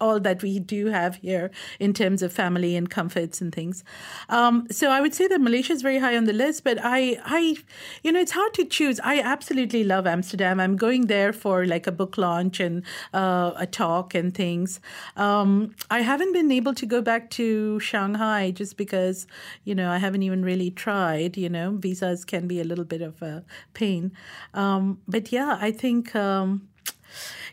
all 0.00 0.20
that 0.20 0.42
we 0.42 0.58
do 0.58 0.86
have 0.86 1.16
here 1.16 1.50
in 1.78 1.92
terms 1.92 2.22
of 2.22 2.32
family 2.32 2.76
and 2.76 2.90
comforts 2.90 3.40
and 3.40 3.54
things. 3.54 3.84
Um, 4.28 4.66
so 4.70 4.90
I 4.90 5.00
would 5.00 5.14
say 5.14 5.26
that 5.28 5.40
Malaysia 5.40 5.72
is 5.72 5.82
very 5.82 5.98
high 5.98 6.16
on 6.16 6.24
the 6.24 6.32
list, 6.32 6.64
but 6.64 6.78
I, 6.82 7.18
I, 7.24 7.56
you 8.02 8.12
know, 8.12 8.20
it's 8.20 8.32
hard 8.32 8.54
to 8.54 8.64
choose. 8.64 9.00
I 9.00 9.20
absolutely 9.20 9.84
love 9.84 10.06
Amsterdam. 10.06 10.60
I'm 10.60 10.76
going 10.76 11.06
there 11.06 11.32
for 11.32 11.66
like 11.66 11.86
a 11.86 11.92
book 11.92 12.18
launch 12.18 12.60
and 12.60 12.82
uh, 13.12 13.52
a 13.56 13.66
talk 13.66 14.14
and 14.14 14.34
things. 14.34 14.80
Um, 15.16 15.74
I 15.90 16.00
haven't 16.00 16.32
been 16.32 16.50
able 16.50 16.74
to 16.74 16.86
go 16.86 17.00
back 17.00 17.30
to 17.30 17.80
Shanghai 17.80 18.50
just 18.50 18.76
because, 18.76 19.26
you 19.64 19.74
know, 19.74 19.90
I 19.90 19.98
haven't 19.98 20.22
even 20.22 20.44
really 20.44 20.70
tried. 20.70 21.36
You 21.36 21.48
know, 21.48 21.76
visas 21.78 22.24
can 22.24 22.46
be 22.46 22.60
a 22.60 22.64
little 22.64 22.84
bit 22.84 23.02
of 23.02 23.20
a 23.22 23.44
pain. 23.74 24.12
Um, 24.54 25.00
but 25.06 25.32
yeah, 25.32 25.58
I 25.60 25.70
think. 25.70 26.14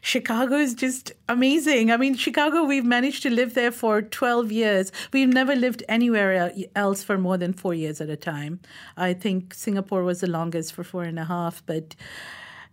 Chicago 0.02 0.56
is 0.56 0.74
just 0.74 1.12
amazing. 1.30 1.92
I 1.92 1.98
mean, 1.98 2.16
Chicago, 2.16 2.64
we've 2.64 2.84
managed 2.84 3.22
to 3.24 3.30
live 3.30 3.54
there 3.54 3.72
for 3.72 4.02
12 4.02 4.52
years. 4.52 4.92
We've 5.14 5.30
never 5.30 5.56
lived 5.56 5.84
anywhere 5.88 6.52
else 6.76 7.04
for 7.04 7.20
more 7.20 7.38
than 7.38 7.54
four 7.54 7.76
years 7.76 8.02
at 8.02 8.10
a 8.10 8.18
time. 8.18 8.60
I 8.98 9.14
think 9.14 9.54
Singapore 9.54 10.04
was 10.04 10.22
the 10.22 10.28
longest 10.28 10.74
for 10.74 10.84
four 10.84 11.04
and 11.04 11.20
a 11.20 11.26
half, 11.26 11.64
but 11.68 11.96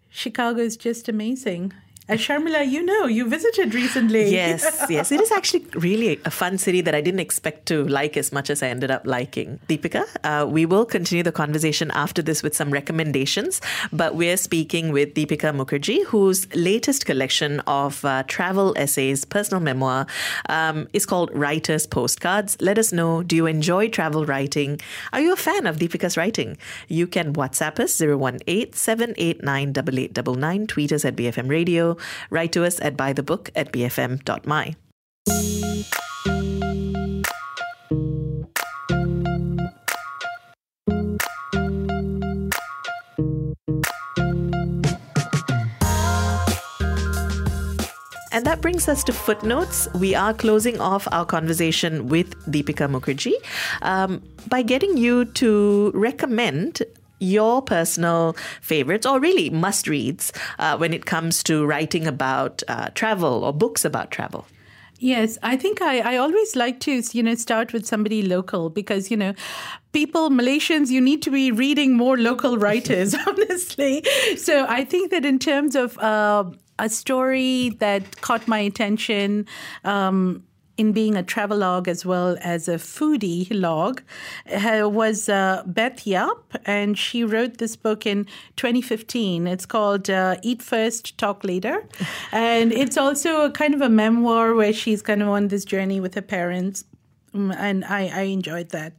Chicago 0.09 0.61
is 0.61 0.79
just 0.79 1.07
amazing. 1.09 1.75
And 2.09 2.18
Sharmila, 2.18 2.66
you 2.68 2.83
know, 2.83 3.07
you 3.07 3.29
visited 3.29 3.75
recently. 3.75 4.31
Yes, 4.31 4.87
yes. 4.88 5.12
It 5.12 5.21
is 5.21 5.31
actually 5.31 5.66
really 5.75 6.18
a 6.25 6.31
fun 6.31 6.57
city 6.57 6.81
that 6.81 6.94
I 6.94 7.03
didn't 7.03 7.21
expect 7.21 7.66
to 7.66 7.85
like 7.87 8.16
as 8.16 8.33
much 8.33 8.49
as 8.49 8.62
I 8.62 8.68
ended 8.68 8.90
up 8.90 9.07
liking. 9.07 9.61
Dipika, 9.68 10.07
uh, 10.25 10.47
we 10.47 10.64
will 10.64 10.87
continue 10.87 11.23
the 11.23 11.33
conversation 11.33 11.90
after 11.90 12.23
this 12.23 12.42
with 12.42 12.57
some 12.57 12.71
recommendations, 12.71 13.61
but 13.92 14.14
we're 14.14 14.38
speaking 14.38 14.90
with 14.90 15.14
Dipika 15.14 15.55
Mukherjee, 15.55 16.07
whose 16.07 16.53
latest 16.55 17.05
collection 17.05 17.61
of 17.66 18.03
uh, 18.05 18.23
travel 18.27 18.73
essays, 18.77 19.27
personal 19.27 19.61
memoir, 19.61 20.07
um, 20.49 20.88
is 20.94 21.05
called 21.05 21.31
Writer's 21.35 21.87
Postcards. 21.87 22.57
Let 22.61 22.79
us 22.79 22.90
know 22.90 23.23
do 23.23 23.37
you 23.37 23.47
enjoy 23.47 23.88
travel 23.88 24.25
writing? 24.25 24.81
Are 25.12 25.21
you 25.21 25.35
a 25.35 25.37
fan 25.37 25.66
of 25.66 25.77
Dipika's 25.77 26.16
writing? 26.16 26.57
You 26.88 27.07
can 27.07 27.35
WhatsApp 27.35 27.79
us 27.79 28.01
018 28.01 28.73
789 28.73 29.68
8899, 29.68 30.66
tweet 30.66 30.92
us 30.92 31.05
at 31.05 31.16
BFM 31.16 31.51
Radio 31.51 31.97
write 32.30 32.52
to 32.52 32.64
us 32.64 32.80
at 32.80 32.96
buythebook 32.96 33.50
at 33.54 33.72
bfm.my. 33.72 34.74
And 48.38 48.46
that 48.46 48.61
brings 48.61 48.88
us 48.88 49.02
to 49.02 49.12
footnotes. 49.12 49.88
We 49.94 50.14
are 50.14 50.32
closing 50.32 50.80
off 50.80 51.08
our 51.11 51.26
conversation 51.26 52.06
with 52.06 52.37
Dipika 52.46 52.88
Mukherjee 52.88 53.34
um, 53.82 54.22
by 54.46 54.62
getting 54.62 54.96
you 54.96 55.24
to 55.24 55.90
recommend 55.92 56.82
your 57.18 57.62
personal 57.62 58.37
favorites 58.61 59.07
or 59.07 59.20
really 59.20 59.50
must 59.50 59.88
reads 59.88 60.33
uh, 60.59 60.76
when 60.76 60.92
it 60.92 61.07
comes 61.07 61.42
to 61.44 61.66
writing 61.66 62.07
about 62.07 62.62
uh, 62.68 62.88
travel 62.90 63.44
or 63.44 63.52
books 63.52 63.85
about 63.85 64.11
travel? 64.11 64.46
Yes, 65.00 65.38
I 65.44 65.57
think 65.57 65.81
I, 65.81 66.14
I 66.14 66.16
always 66.16 66.57
like 66.57 66.81
to, 66.81 67.02
you 67.12 67.22
know, 67.22 67.37
start 67.37 67.72
with 67.72 67.87
somebody 67.87 68.22
local 68.22 68.68
because, 68.68 69.11
you 69.11 69.16
know, 69.16 69.33
people, 69.92 70.28
Malaysians, 70.28 70.90
you 70.90 71.00
need 71.00 71.22
to 71.22 71.31
be 71.31 71.52
reading 71.52 71.96
more 71.96 72.16
local 72.18 72.59
writers, 72.66 73.14
honestly. 73.26 74.04
So 74.37 74.66
I 74.68 74.85
think 74.85 75.12
that 75.12 75.24
in 75.24 75.38
terms 75.38 75.76
of 75.76 75.96
uh, 75.98 76.44
a 76.81 76.88
story 76.88 77.70
that 77.78 78.20
caught 78.22 78.48
my 78.48 78.59
attention, 78.59 79.46
um, 79.85 80.42
in 80.79 80.93
being 80.93 81.17
a 81.17 81.23
travelogue 81.23 81.88
as 81.88 82.07
well 82.07 82.38
as 82.41 82.69
a 82.69 82.77
foodie 82.77 83.49
log 83.51 84.01
uh, 84.51 84.88
was 84.88 85.29
uh, 85.29 85.62
Beth 85.67 86.07
Yahp, 86.07 86.57
and 86.64 86.97
she 86.97 87.25
wrote 87.25 87.59
this 87.59 87.77
book 87.77 88.07
in 88.07 88.25
2015. 88.57 89.47
It's 89.47 89.67
called 89.67 90.09
uh, 90.09 90.37
Eat 90.43 90.62
First, 90.62 91.19
Talk 91.19 91.43
Later. 91.45 91.85
and 92.33 92.73
it's 92.73 92.97
also 92.97 93.43
a 93.43 93.51
kind 93.51 93.75
of 93.75 93.81
a 93.83 93.88
memoir 93.88 94.55
where 94.55 94.73
she's 94.73 95.03
kind 95.03 95.21
of 95.21 95.29
on 95.29 95.49
this 95.49 95.64
journey 95.64 96.01
with 96.01 96.14
her 96.14 96.23
parents 96.23 96.85
and 97.35 97.85
I, 97.85 98.09
I 98.09 98.23
enjoyed 98.23 98.71
that. 98.71 98.95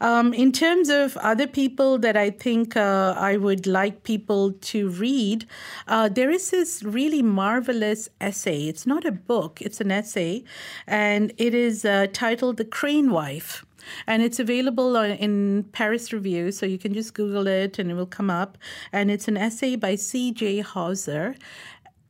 Um, 0.00 0.32
in 0.34 0.52
terms 0.52 0.88
of 0.88 1.16
other 1.18 1.46
people 1.46 1.98
that 1.98 2.16
I 2.16 2.30
think 2.30 2.76
uh, 2.76 3.14
I 3.16 3.36
would 3.36 3.66
like 3.66 4.02
people 4.02 4.52
to 4.52 4.88
read, 4.88 5.46
uh, 5.88 6.08
there 6.08 6.30
is 6.30 6.50
this 6.50 6.82
really 6.82 7.22
marvelous 7.22 8.08
essay. 8.20 8.68
It's 8.68 8.86
not 8.86 9.04
a 9.04 9.12
book, 9.12 9.60
it's 9.62 9.80
an 9.80 9.90
essay, 9.90 10.44
and 10.86 11.32
it 11.38 11.54
is 11.54 11.84
uh, 11.84 12.06
titled 12.12 12.56
The 12.56 12.64
Crane 12.64 13.10
Wife. 13.10 13.64
and 14.06 14.22
it's 14.22 14.38
available 14.38 14.96
in 14.96 15.64
Paris 15.72 16.12
Review, 16.12 16.52
so 16.52 16.66
you 16.66 16.78
can 16.78 16.92
just 16.92 17.14
Google 17.14 17.46
it 17.46 17.78
and 17.78 17.90
it 17.90 17.94
will 17.94 18.06
come 18.06 18.30
up. 18.30 18.58
And 18.92 19.10
it's 19.10 19.28
an 19.28 19.36
essay 19.36 19.76
by 19.76 19.94
C.J. 19.94 20.60
Hauser, 20.60 21.34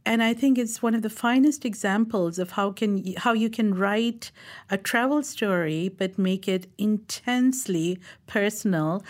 and 0.06 0.22
I 0.22 0.34
think 0.34 0.58
it's 0.58 0.82
one 0.82 0.94
of 0.94 1.02
the 1.02 1.10
finest 1.10 1.64
examples 1.64 2.38
of 2.38 2.52
how 2.52 2.72
can 2.72 3.14
how 3.16 3.32
you 3.32 3.50
can 3.50 3.74
write 3.74 4.30
a 4.70 4.76
travel 4.76 5.22
story 5.22 5.88
but 5.88 6.18
make 6.18 6.48
it 6.48 6.66
intensely 6.78 7.98
personal 8.26 9.02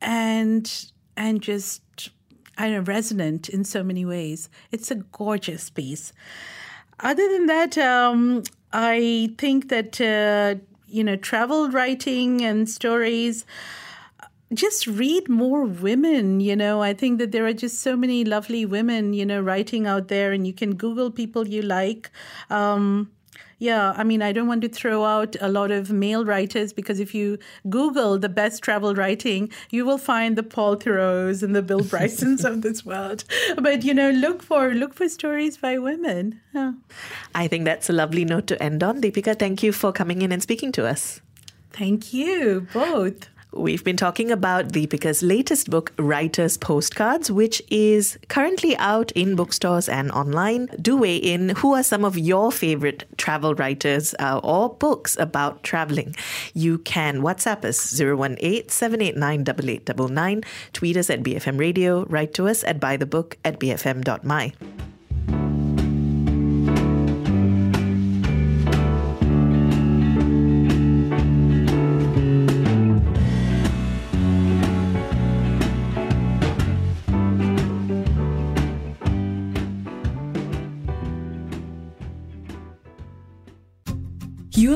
and 0.00 0.90
and 1.16 1.42
just 1.42 2.10
I 2.58 2.70
know 2.70 2.80
resonant 2.80 3.48
in 3.48 3.64
so 3.64 3.82
many 3.82 4.04
ways. 4.04 4.50
It's 4.70 4.90
a 4.90 4.96
gorgeous 4.96 5.70
piece. 5.70 6.12
Other 7.00 7.26
than 7.28 7.46
that, 7.46 7.78
um, 7.78 8.42
I 8.72 9.34
think 9.38 9.68
that 9.70 10.00
uh, 10.00 10.60
you 10.86 11.02
know 11.02 11.16
travel 11.16 11.70
writing 11.70 12.42
and 12.42 12.68
stories 12.68 13.44
just 14.54 14.86
read 14.86 15.28
more 15.28 15.64
women 15.64 16.40
you 16.40 16.54
know 16.54 16.82
i 16.82 16.92
think 16.92 17.18
that 17.18 17.32
there 17.32 17.46
are 17.46 17.52
just 17.52 17.80
so 17.80 17.96
many 17.96 18.24
lovely 18.24 18.64
women 18.64 19.12
you 19.12 19.24
know 19.24 19.40
writing 19.40 19.86
out 19.86 20.08
there 20.08 20.32
and 20.32 20.46
you 20.46 20.52
can 20.52 20.74
google 20.74 21.10
people 21.10 21.48
you 21.48 21.62
like 21.62 22.10
um, 22.50 23.10
yeah, 23.62 23.94
I 23.96 24.02
mean, 24.02 24.22
I 24.22 24.32
don't 24.32 24.48
want 24.48 24.62
to 24.62 24.68
throw 24.68 25.04
out 25.04 25.36
a 25.40 25.48
lot 25.48 25.70
of 25.70 25.92
male 25.92 26.24
writers 26.24 26.72
because 26.72 26.98
if 26.98 27.14
you 27.14 27.38
Google 27.70 28.18
the 28.18 28.28
best 28.28 28.60
travel 28.60 28.92
writing, 28.96 29.52
you 29.70 29.84
will 29.84 29.98
find 29.98 30.34
the 30.34 30.42
Paul 30.42 30.76
Theroux 30.76 31.40
and 31.44 31.54
the 31.54 31.62
Bill 31.62 31.84
Brysons 31.84 32.44
of 32.44 32.62
this 32.62 32.84
world. 32.84 33.22
But 33.56 33.84
you 33.84 33.94
know, 33.94 34.10
look 34.10 34.42
for 34.42 34.74
look 34.74 34.94
for 34.94 35.08
stories 35.08 35.58
by 35.58 35.78
women. 35.78 36.40
Yeah. 36.52 36.72
I 37.36 37.46
think 37.46 37.64
that's 37.64 37.88
a 37.88 37.92
lovely 37.92 38.24
note 38.24 38.48
to 38.48 38.60
end 38.60 38.82
on. 38.82 39.00
Dipika, 39.00 39.38
thank 39.38 39.62
you 39.62 39.70
for 39.70 39.92
coming 39.92 40.22
in 40.22 40.32
and 40.32 40.42
speaking 40.42 40.72
to 40.72 40.84
us. 40.84 41.20
Thank 41.70 42.12
you 42.12 42.66
both. 42.72 43.28
We've 43.54 43.84
been 43.84 43.98
talking 43.98 44.30
about 44.30 44.68
Dipika's 44.68 45.22
latest 45.22 45.68
book, 45.68 45.92
Writer's 45.98 46.56
Postcards, 46.56 47.30
which 47.30 47.62
is 47.70 48.18
currently 48.28 48.74
out 48.78 49.12
in 49.12 49.36
bookstores 49.36 49.90
and 49.90 50.10
online. 50.12 50.68
Do 50.80 50.96
weigh 50.96 51.16
in. 51.16 51.50
Who 51.50 51.74
are 51.74 51.82
some 51.82 52.04
of 52.04 52.16
your 52.16 52.50
favorite 52.50 53.04
travel 53.18 53.54
writers 53.54 54.14
uh, 54.18 54.40
or 54.42 54.74
books 54.74 55.18
about 55.18 55.62
traveling? 55.62 56.16
You 56.54 56.78
can 56.78 57.20
WhatsApp 57.20 57.64
us 57.66 58.00
018 58.00 58.70
789 58.70 59.42
8899, 59.42 60.42
tweet 60.72 60.96
us 60.96 61.10
at 61.10 61.22
BFM 61.22 61.58
Radio, 61.58 62.04
write 62.06 62.34
to 62.34 62.48
us 62.48 62.64
at 62.64 62.80
bythebook 62.80 63.34
at 63.44 63.60
bfm.my. 63.60 64.52